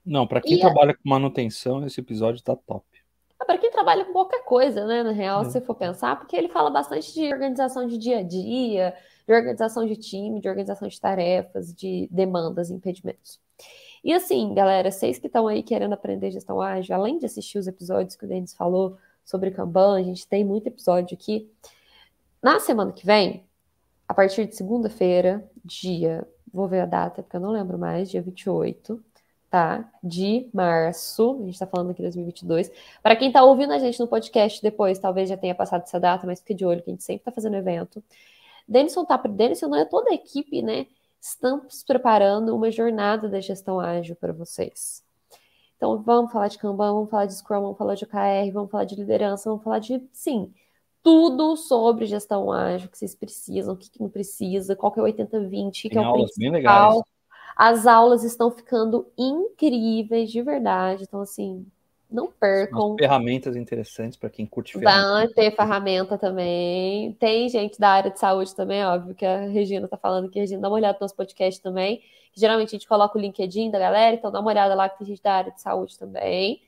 Não, 0.05 0.27
para 0.27 0.39
quem 0.39 0.57
e 0.57 0.59
trabalha 0.59 0.93
com 0.93 1.09
manutenção, 1.09 1.85
esse 1.85 1.99
episódio 1.99 2.43
tá 2.43 2.55
top. 2.55 2.85
É 3.41 3.43
para 3.43 3.57
quem 3.57 3.71
trabalha 3.71 4.05
com 4.05 4.13
qualquer 4.13 4.43
coisa, 4.45 4.85
né? 4.85 5.03
Na 5.03 5.11
real, 5.11 5.41
é. 5.41 5.45
se 5.45 5.59
for 5.61 5.75
pensar, 5.75 6.17
porque 6.17 6.35
ele 6.35 6.47
fala 6.47 6.69
bastante 6.69 7.13
de 7.13 7.33
organização 7.33 7.87
de 7.87 7.97
dia 7.97 8.19
a 8.19 8.23
dia, 8.23 8.95
de 9.27 9.33
organização 9.33 9.85
de 9.85 9.95
time, 9.95 10.39
de 10.39 10.47
organização 10.47 10.87
de 10.87 11.01
tarefas, 11.01 11.73
de 11.73 12.07
demandas, 12.11 12.69
impedimentos. 12.69 13.39
E 14.03 14.13
assim, 14.13 14.53
galera, 14.53 14.91
vocês 14.91 15.17
que 15.17 15.25
estão 15.25 15.47
aí 15.47 15.63
querendo 15.63 15.93
aprender 15.93 16.29
gestão 16.29 16.61
ágil, 16.61 16.95
além 16.95 17.17
de 17.17 17.25
assistir 17.25 17.57
os 17.57 17.67
episódios 17.67 18.15
que 18.15 18.23
o 18.23 18.27
Denis 18.27 18.53
falou 18.53 18.97
sobre 19.25 19.51
Kanban, 19.51 19.97
a 19.97 20.03
gente 20.03 20.27
tem 20.27 20.45
muito 20.45 20.67
episódio 20.67 21.17
aqui. 21.17 21.51
Na 22.41 22.59
semana 22.59 22.93
que 22.93 23.05
vem, 23.05 23.43
a 24.07 24.13
partir 24.13 24.45
de 24.45 24.55
segunda-feira, 24.55 25.43
dia, 25.63 26.25
vou 26.53 26.67
ver 26.67 26.81
a 26.81 26.85
data, 26.85 27.23
porque 27.23 27.35
eu 27.35 27.41
não 27.41 27.51
lembro 27.51 27.77
mais, 27.77 28.09
dia 28.09 28.21
28, 28.21 29.03
tá? 29.49 29.91
De 30.03 30.49
março, 30.53 31.39
a 31.41 31.45
gente 31.45 31.57
tá 31.57 31.65
falando 31.65 31.91
aqui 31.91 32.01
2022. 32.01 32.71
Para 33.01 33.15
quem 33.15 33.31
tá 33.31 33.43
ouvindo 33.43 33.73
a 33.73 33.79
gente 33.79 33.99
no 33.99 34.07
podcast 34.07 34.61
depois, 34.61 34.99
talvez 34.99 35.27
já 35.27 35.37
tenha 35.37 35.55
passado 35.55 35.83
essa 35.83 35.99
data, 35.99 36.27
mas 36.27 36.39
fique 36.39 36.53
de 36.53 36.65
olho 36.65 36.83
que 36.83 36.89
a 36.89 36.93
gente 36.93 37.03
sempre 37.03 37.23
tá 37.23 37.31
fazendo 37.31 37.55
evento. 37.55 38.03
Denison 38.67 39.05
tá, 39.05 39.17
Denison 39.17 39.67
não 39.67 39.77
é 39.77 39.85
toda 39.85 40.11
a 40.11 40.13
equipe, 40.13 40.61
né? 40.61 40.87
Estamos 41.21 41.83
preparando 41.83 42.55
uma 42.55 42.71
jornada 42.71 43.27
da 43.29 43.39
gestão 43.39 43.79
ágil 43.79 44.15
para 44.15 44.33
vocês. 44.33 45.04
Então, 45.77 46.01
vamos 46.01 46.31
falar 46.31 46.47
de 46.47 46.57
Kanban, 46.57 46.93
vamos 46.93 47.09
falar 47.09 47.25
de 47.25 47.35
Scrum, 47.35 47.61
vamos 47.61 47.77
falar 47.77 47.95
de 47.95 48.05
OKR, 48.05 48.51
vamos 48.53 48.71
falar 48.71 48.85
de 48.85 48.95
liderança, 48.95 49.49
vamos 49.49 49.63
falar 49.63 49.79
de, 49.79 50.01
sim, 50.13 50.53
tudo 51.03 51.55
sobre 51.55 52.05
gestão 52.05 52.51
ágil 52.51 52.89
que 52.89 52.97
vocês 52.97 53.13
precisam, 53.13 53.73
o 53.73 53.77
que, 53.77 53.89
que 53.89 54.01
não 54.01 54.09
precisa, 54.09 54.75
qual 54.75 54.91
que 54.91 54.99
é 54.99 55.03
o 55.03 55.05
80-20, 55.05 55.89
que 55.89 55.97
é 55.97 56.01
o 56.01 56.13
principal. 56.13 57.05
As 57.55 57.85
aulas 57.87 58.23
estão 58.23 58.49
ficando 58.51 59.07
incríveis 59.17 60.31
de 60.31 60.41
verdade. 60.41 61.03
Então, 61.03 61.21
assim, 61.21 61.65
não 62.15 62.31
percam. 62.31 62.87
Umas 62.87 62.97
ferramentas 62.99 63.55
interessantes 63.55 64.17
para 64.17 64.29
quem 64.29 64.45
curte 64.45 64.73
ferramenta. 64.73 65.13
Vai 65.13 65.27
ter 65.27 65.55
ferramenta 65.55 66.17
também. 66.17 67.13
Tem 67.13 67.49
gente 67.49 67.79
da 67.79 67.89
área 67.89 68.09
de 68.09 68.19
saúde 68.19 68.55
também, 68.55 68.83
óbvio, 68.85 69.13
que 69.13 69.25
a 69.25 69.41
Regina 69.41 69.85
está 69.85 69.97
falando 69.97 70.29
que 70.29 70.39
a 70.39 70.41
Regina 70.41 70.61
dá 70.61 70.69
uma 70.69 70.75
olhada 70.77 70.93
no 70.93 71.01
nosso 71.01 71.15
podcast 71.15 71.61
também. 71.61 72.01
Geralmente 72.33 72.69
a 72.69 72.71
gente 72.71 72.87
coloca 72.87 73.17
o 73.17 73.21
LinkedIn 73.21 73.69
da 73.69 73.79
galera, 73.79 74.15
então 74.15 74.31
dá 74.31 74.39
uma 74.39 74.49
olhada 74.49 74.73
lá 74.73 74.89
que 74.89 74.97
tem 74.97 75.07
gente 75.07 75.21
da 75.21 75.33
área 75.33 75.51
de 75.51 75.61
saúde 75.61 75.97
também. 75.99 76.61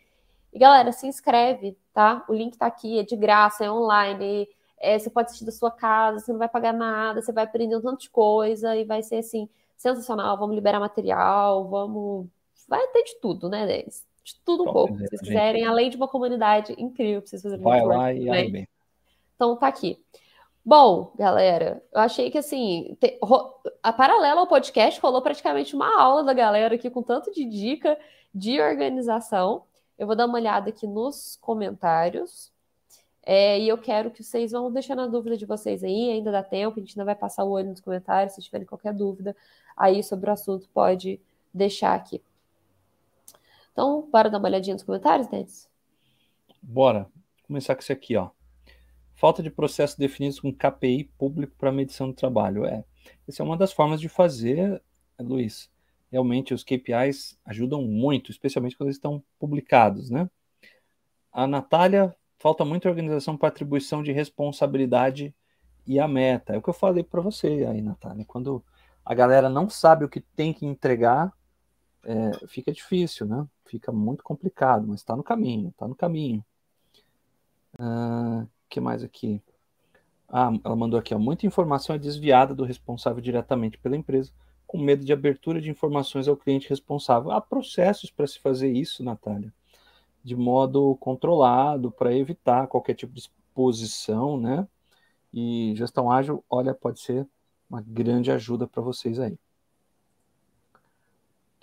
E 0.53 0.59
galera, 0.59 0.91
se 0.91 1.07
inscreve, 1.07 1.77
tá? 1.93 2.23
O 2.27 2.33
link 2.33 2.53
está 2.53 2.67
aqui, 2.67 2.99
é 2.99 3.03
de 3.03 3.15
graça, 3.15 3.65
é 3.65 3.71
online. 3.71 4.47
É, 4.79 4.97
você 4.97 5.09
pode 5.09 5.27
assistir 5.27 5.45
da 5.45 5.51
sua 5.51 5.71
casa, 5.71 6.19
você 6.19 6.31
não 6.31 6.39
vai 6.39 6.47
pagar 6.47 6.73
nada, 6.73 7.21
você 7.21 7.31
vai 7.31 7.43
aprender 7.43 7.75
um 7.75 7.81
tanto 7.81 8.01
de 8.01 8.09
coisa 8.09 8.75
e 8.75 8.85
vai 8.85 9.01
ser 9.01 9.17
assim 9.17 9.49
sensacional, 9.77 10.37
vamos 10.37 10.55
liberar 10.55 10.79
material, 10.79 11.67
vamos. 11.67 12.27
Vai 12.67 12.85
ter 12.87 13.03
de 13.03 13.15
tudo, 13.21 13.49
né, 13.49 13.65
Denis? 13.65 14.05
De 14.27 14.35
tudo 14.43 14.63
um 14.63 14.65
Top, 14.65 14.73
pouco. 14.73 14.97
Se 14.97 15.07
vocês 15.07 15.21
quiserem, 15.21 15.65
além 15.65 15.89
de 15.89 15.95
uma 15.95 16.07
comunidade 16.07 16.75
incrível 16.77 17.21
pra 17.21 17.29
vocês 17.29 17.41
fazerem 17.41 17.63
Vai 17.63 17.81
lá 17.81 18.13
e 18.13 18.29
aí 18.29 18.51
bem. 18.51 18.67
Então 19.33 19.55
tá 19.55 19.67
aqui. 19.67 19.97
Bom, 20.65 21.13
galera, 21.15 21.81
eu 21.93 22.01
achei 22.01 22.29
que 22.29 22.37
assim, 22.37 22.97
te, 22.99 23.17
a 23.81 23.93
paralela 23.93 24.41
ao 24.41 24.47
podcast 24.47 24.99
rolou 24.99 25.21
praticamente 25.21 25.73
uma 25.73 25.97
aula 25.97 26.25
da 26.25 26.33
galera 26.33 26.75
aqui 26.75 26.89
com 26.89 27.01
tanto 27.01 27.31
de 27.31 27.45
dica 27.45 27.97
de 28.35 28.59
organização. 28.59 29.63
Eu 29.97 30.05
vou 30.05 30.15
dar 30.15 30.25
uma 30.25 30.37
olhada 30.37 30.71
aqui 30.71 30.85
nos 30.85 31.37
comentários. 31.39 32.51
É, 33.23 33.57
e 33.57 33.69
eu 33.69 33.77
quero 33.77 34.11
que 34.11 34.25
vocês 34.25 34.51
vão 34.51 34.69
deixando 34.69 35.03
a 35.03 35.07
dúvida 35.07 35.37
de 35.37 35.45
vocês 35.45 35.85
aí, 35.85 36.11
ainda 36.11 36.33
dá 36.33 36.43
tempo, 36.43 36.77
a 36.77 36.81
gente 36.81 36.97
ainda 36.97 37.05
vai 37.05 37.15
passar 37.15 37.45
o 37.45 37.51
olho 37.51 37.69
nos 37.69 37.79
comentários, 37.79 38.35
se 38.35 38.41
tiverem 38.41 38.67
qualquer 38.67 38.93
dúvida 38.93 39.33
aí 39.75 40.03
sobre 40.03 40.29
o 40.29 40.33
assunto, 40.33 40.67
pode 40.73 41.19
deixar 41.53 41.93
aqui. 41.93 42.21
Então, 43.77 44.09
bora 44.11 44.27
dar 44.27 44.39
uma 44.39 44.47
olhadinha 44.47 44.73
nos 44.73 44.81
comentários, 44.81 45.27
Denis? 45.27 45.69
Bora. 46.59 47.01
Vou 47.01 47.45
começar 47.45 47.75
com 47.75 47.81
esse 47.81 47.91
aqui, 47.93 48.15
ó. 48.15 48.31
Falta 49.13 49.43
de 49.43 49.51
processos 49.51 49.95
definidos 49.95 50.39
com 50.39 50.51
KPI 50.51 51.03
público 51.15 51.53
para 51.59 51.71
medição 51.71 52.07
do 52.07 52.15
trabalho. 52.15 52.65
É, 52.65 52.83
essa 53.27 53.43
é 53.43 53.45
uma 53.45 53.55
das 53.55 53.71
formas 53.71 54.01
de 54.01 54.09
fazer, 54.09 54.81
Luiz. 55.19 55.69
Realmente 56.11 56.55
os 56.55 56.63
KPIs 56.63 57.37
ajudam 57.45 57.83
muito, 57.83 58.31
especialmente 58.31 58.75
quando 58.75 58.87
eles 58.87 58.95
estão 58.95 59.23
publicados, 59.37 60.09
né? 60.09 60.27
A 61.31 61.45
Natália 61.45 62.15
falta 62.39 62.65
muita 62.65 62.89
organização 62.89 63.37
para 63.37 63.49
atribuição 63.49 64.01
de 64.01 64.11
responsabilidade 64.11 65.35
e 65.85 65.99
a 65.99 66.07
meta. 66.07 66.53
É 66.53 66.57
o 66.57 66.63
que 66.63 66.69
eu 66.69 66.73
falei 66.73 67.03
para 67.03 67.21
você 67.21 67.47
aí, 67.69 67.83
Natália. 67.83 68.25
Quando 68.25 68.65
a 69.05 69.13
galera 69.13 69.49
não 69.49 69.69
sabe 69.69 70.03
o 70.03 70.09
que 70.09 70.19
tem 70.19 70.51
que 70.51 70.65
entregar, 70.65 71.31
é, 72.07 72.47
fica 72.47 72.71
difícil, 72.71 73.27
né? 73.27 73.47
Fica 73.65 73.91
muito 73.91 74.23
complicado, 74.23 74.87
mas 74.87 75.01
está 75.01 75.15
no 75.15 75.23
caminho, 75.23 75.69
está 75.69 75.87
no 75.87 75.95
caminho. 75.95 76.43
O 77.77 77.83
uh, 77.83 78.49
que 78.67 78.79
mais 78.79 79.03
aqui? 79.03 79.41
Ah, 80.27 80.51
ela 80.63 80.75
mandou 80.75 80.99
aqui, 80.99 81.13
ó, 81.13 81.19
muita 81.19 81.45
informação 81.45 81.95
é 81.95 81.99
desviada 81.99 82.55
do 82.55 82.63
responsável 82.63 83.21
diretamente 83.21 83.77
pela 83.77 83.95
empresa, 83.95 84.31
com 84.65 84.79
medo 84.79 85.05
de 85.05 85.13
abertura 85.13 85.61
de 85.61 85.69
informações 85.69 86.27
ao 86.27 86.35
cliente 86.35 86.69
responsável. 86.69 87.31
Há 87.31 87.39
processos 87.39 88.09
para 88.09 88.25
se 88.25 88.39
fazer 88.39 88.71
isso, 88.71 89.03
Natália 89.03 89.53
de 90.27 90.35
modo 90.35 90.97
controlado 90.97 91.89
para 91.89 92.13
evitar 92.13 92.67
qualquer 92.67 92.95
tipo 92.95 93.13
de 93.13 93.21
exposição, 93.21 94.37
né? 94.37 94.67
E 95.33 95.73
gestão 95.77 96.11
ágil, 96.11 96.43
olha, 96.49 96.73
pode 96.73 96.99
ser 96.99 97.25
uma 97.69 97.81
grande 97.81 98.29
ajuda 98.29 98.67
para 98.67 98.81
vocês 98.81 99.21
aí. 99.21 99.39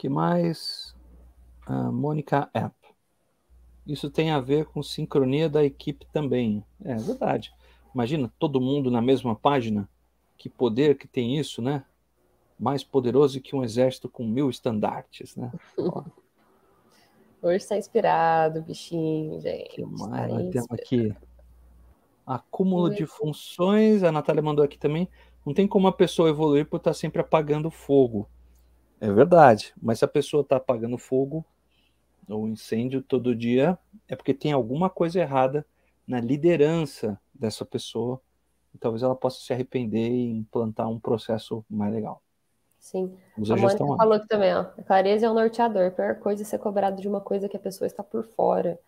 Que 0.04 0.08
mais? 0.10 0.94
Mônica 1.66 2.50
App. 2.52 2.76
Isso 3.86 4.10
tem 4.10 4.32
a 4.32 4.38
ver 4.38 4.66
com 4.66 4.82
sincronia 4.82 5.48
da 5.48 5.64
equipe 5.64 6.04
também. 6.12 6.62
É 6.84 6.94
verdade. 6.94 7.54
Imagina 7.94 8.30
todo 8.38 8.60
mundo 8.60 8.90
na 8.90 9.00
mesma 9.00 9.34
página. 9.34 9.88
Que 10.36 10.50
poder 10.50 10.98
que 10.98 11.08
tem 11.08 11.38
isso, 11.38 11.62
né? 11.62 11.86
Mais 12.60 12.84
poderoso 12.84 13.40
que 13.40 13.56
um 13.56 13.64
exército 13.64 14.06
com 14.06 14.26
mil 14.26 14.50
estandartes, 14.50 15.36
né? 15.36 15.50
Hoje 17.40 17.56
está 17.56 17.78
inspirado, 17.78 18.60
bichinho, 18.60 19.40
gente. 19.40 19.70
Que 19.70 19.86
mais 19.86 20.30
tá 20.30 20.50
temos 20.50 20.70
aqui? 20.70 21.16
Acúmulo 22.26 22.94
de 22.94 23.06
funções. 23.06 24.02
A 24.02 24.12
Natália 24.12 24.42
mandou 24.42 24.62
aqui 24.62 24.76
também. 24.76 25.08
Não 25.46 25.54
tem 25.54 25.66
como 25.66 25.88
a 25.88 25.92
pessoa 25.92 26.28
evoluir 26.28 26.68
por 26.68 26.76
estar 26.76 26.92
sempre 26.92 27.22
apagando 27.22 27.70
fogo. 27.70 28.28
É 29.00 29.10
verdade. 29.10 29.72
Mas 29.80 29.98
se 29.98 30.04
a 30.04 30.08
pessoa 30.08 30.42
está 30.42 30.56
apagando 30.56 30.98
fogo 30.98 31.44
ou 32.28 32.48
incêndio 32.48 33.02
todo 33.02 33.34
dia, 33.34 33.78
é 34.08 34.16
porque 34.16 34.32
tem 34.32 34.52
alguma 34.52 34.88
coisa 34.88 35.20
errada 35.20 35.64
na 36.06 36.20
liderança 36.20 37.18
dessa 37.32 37.64
pessoa. 37.64 38.20
E 38.74 38.78
talvez 38.78 39.02
ela 39.02 39.14
possa 39.14 39.40
se 39.40 39.52
arrepender 39.52 40.10
e 40.10 40.30
implantar 40.30 40.88
um 40.88 40.98
processo 40.98 41.64
mais 41.70 41.92
legal. 41.92 42.20
Sim. 42.78 43.16
Usa 43.38 43.54
a 43.54 43.56
Mônica 43.56 43.78
falou 43.78 44.14
aqui 44.14 44.28
também, 44.28 44.54
ó. 44.54 44.60
A 44.60 44.82
clareza 44.82 45.26
é 45.26 45.30
um 45.30 45.34
norteador. 45.34 45.86
A 45.86 45.90
pior 45.90 46.16
coisa 46.16 46.42
é 46.42 46.44
ser 46.44 46.58
cobrado 46.58 47.00
de 47.00 47.08
uma 47.08 47.20
coisa 47.20 47.48
que 47.48 47.56
a 47.56 47.60
pessoa 47.60 47.86
está 47.86 48.02
por 48.02 48.24
fora. 48.24 48.78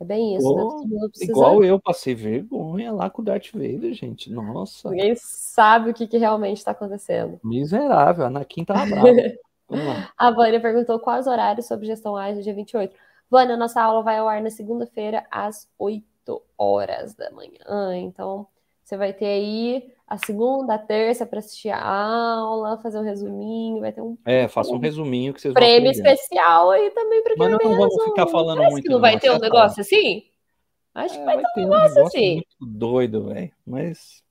É 0.00 0.04
bem 0.04 0.36
isso, 0.36 0.48
oh, 0.48 0.86
né? 0.86 1.08
Precisa... 1.08 1.30
Igual 1.30 1.62
eu 1.62 1.78
passei 1.78 2.14
vergonha 2.14 2.90
lá 2.90 3.10
com 3.10 3.20
o 3.20 3.24
Darth 3.24 3.52
Vader, 3.52 3.92
gente. 3.92 4.32
Nossa. 4.32 4.88
Ninguém 4.90 5.14
sabe 5.16 5.90
o 5.90 5.94
que, 5.94 6.06
que 6.06 6.16
realmente 6.16 6.56
está 6.56 6.70
acontecendo. 6.70 7.38
Miserável, 7.44 8.24
Anakin 8.24 8.64
tava 8.64 8.86
brava. 8.88 10.10
a 10.16 10.30
Vânia 10.30 10.58
perguntou 10.58 10.98
quais 10.98 11.26
horários 11.26 11.66
sobre 11.66 11.86
gestão 11.86 12.16
ágil 12.16 12.42
dia 12.42 12.54
28. 12.54 12.96
Vânia, 13.30 13.56
nossa 13.56 13.82
aula 13.82 14.02
vai 14.02 14.18
ao 14.18 14.28
ar 14.28 14.40
na 14.40 14.50
segunda-feira 14.50 15.24
às 15.30 15.68
8 15.78 16.42
horas 16.56 17.14
da 17.14 17.30
manhã. 17.30 17.94
Então, 17.96 18.46
você 18.82 18.96
vai 18.96 19.12
ter 19.12 19.26
aí 19.26 19.92
a 20.10 20.18
segunda, 20.18 20.74
a 20.74 20.78
terça 20.78 21.24
para 21.24 21.38
assistir 21.38 21.68
a 21.68 21.80
aula, 21.80 22.76
fazer 22.78 22.98
um 22.98 23.04
resuminho, 23.04 23.78
vai 23.78 23.92
ter 23.92 24.02
um. 24.02 24.18
É, 24.24 24.48
faça 24.48 24.72
um 24.72 24.78
resuminho 24.78 25.32
que 25.32 25.40
vocês 25.40 25.54
Prêmio 25.54 25.88
especial 25.88 26.72
aí 26.72 26.90
também 26.90 27.22
para 27.22 27.36
quem 27.36 27.48
Mas 27.48 27.52
não, 27.52 27.76
vamos 27.76 28.04
ficar 28.06 28.26
falando 28.26 28.56
Parece 28.56 28.72
muito. 28.72 28.84
Que 28.84 28.90
não 28.90 29.00
vai 29.00 29.20
ter 29.20 29.30
um 29.30 29.38
negócio 29.38 29.80
assim? 29.80 30.24
Acho 30.92 31.14
que 31.14 31.20
é, 31.20 31.24
vai, 31.24 31.36
vai, 31.36 31.44
ter 31.54 31.60
um 31.60 31.62
negócio, 31.62 31.94
negócio 31.94 32.06
assim. 32.06 32.34
Muito 32.34 32.78
doido, 32.78 33.28
velho. 33.28 33.52
Mas. 33.64 34.24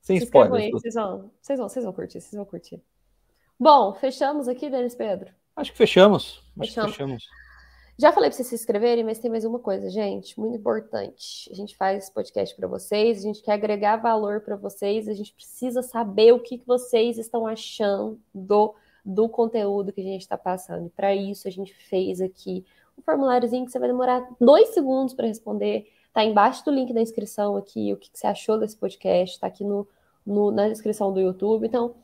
Sem 0.00 0.18
vocês 0.18 0.28
spoilers. 0.28 0.70
Vocês 0.70 0.94
vão, 0.94 1.30
vocês, 1.42 1.58
vão, 1.58 1.68
vocês 1.68 1.84
vão 1.84 1.92
curtir, 1.92 2.20
vocês 2.20 2.34
vão 2.34 2.44
curtir. 2.44 2.80
Bom, 3.58 3.92
fechamos 3.94 4.46
aqui, 4.46 4.70
Denis 4.70 4.94
Pedro? 4.94 5.30
Acho 5.56 5.72
que 5.72 5.78
fechamos. 5.78 6.44
Acho 6.60 6.70
fechamos. 6.70 6.92
que 6.92 6.96
fechamos. 6.96 7.24
Já 8.00 8.12
falei 8.12 8.30
para 8.30 8.36
vocês 8.36 8.46
se 8.46 8.54
inscreverem, 8.54 9.02
mas 9.02 9.18
tem 9.18 9.28
mais 9.28 9.44
uma 9.44 9.58
coisa, 9.58 9.90
gente, 9.90 10.38
muito 10.38 10.56
importante. 10.56 11.50
A 11.50 11.54
gente 11.54 11.76
faz 11.76 12.04
esse 12.04 12.12
podcast 12.14 12.54
para 12.54 12.68
vocês, 12.68 13.18
a 13.18 13.22
gente 13.22 13.42
quer 13.42 13.54
agregar 13.54 13.96
valor 13.96 14.40
para 14.40 14.54
vocês, 14.54 15.08
a 15.08 15.12
gente 15.12 15.34
precisa 15.34 15.82
saber 15.82 16.32
o 16.32 16.38
que, 16.38 16.58
que 16.58 16.66
vocês 16.66 17.18
estão 17.18 17.44
achando 17.44 18.16
do, 18.32 18.72
do 19.04 19.28
conteúdo 19.28 19.92
que 19.92 20.00
a 20.00 20.04
gente 20.04 20.20
está 20.20 20.38
passando. 20.38 20.88
Para 20.90 21.12
isso, 21.12 21.48
a 21.48 21.50
gente 21.50 21.74
fez 21.74 22.20
aqui 22.20 22.64
um 22.96 23.02
formuláriozinho 23.02 23.64
que 23.64 23.72
você 23.72 23.80
vai 23.80 23.88
demorar 23.88 24.28
dois 24.40 24.68
segundos 24.68 25.12
para 25.12 25.26
responder. 25.26 25.90
Tá 26.12 26.22
embaixo 26.24 26.64
do 26.64 26.70
link 26.70 26.92
da 26.92 27.02
inscrição 27.02 27.56
aqui, 27.56 27.92
o 27.92 27.96
que, 27.96 28.12
que 28.12 28.18
você 28.20 28.28
achou 28.28 28.60
desse 28.60 28.76
podcast, 28.76 29.34
está 29.34 29.48
aqui 29.48 29.64
no, 29.64 29.88
no, 30.24 30.52
na 30.52 30.68
descrição 30.68 31.12
do 31.12 31.18
YouTube. 31.18 31.66
Então, 31.66 31.96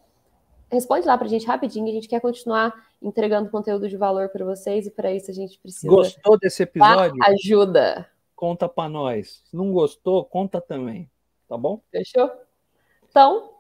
responde 0.70 1.06
lá 1.06 1.16
para 1.16 1.26
a 1.26 1.30
gente 1.30 1.46
rapidinho, 1.46 1.88
a 1.88 1.92
gente 1.92 2.08
quer 2.08 2.20
continuar 2.20 2.74
entregando 3.00 3.50
conteúdo 3.50 3.88
de 3.88 3.96
valor 3.96 4.28
para 4.28 4.44
vocês 4.44 4.86
e 4.86 4.90
para 4.90 5.12
isso 5.12 5.30
a 5.30 5.34
gente 5.34 5.58
precisa. 5.58 5.88
Gostou 5.88 6.38
desse 6.38 6.62
episódio? 6.62 7.16
Ajuda. 7.22 8.08
Conta 8.34 8.68
para 8.68 8.88
nós. 8.88 9.42
Se 9.44 9.56
não 9.56 9.72
gostou, 9.72 10.24
conta 10.24 10.60
também. 10.60 11.10
Tá 11.48 11.56
bom? 11.56 11.80
Fechou? 11.90 12.30
Então, 13.08 13.50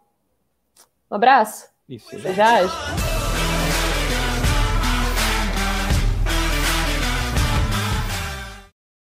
um 1.10 1.14
abraço. 1.14 1.68
Isso. 1.88 2.18
Já 2.18 3.13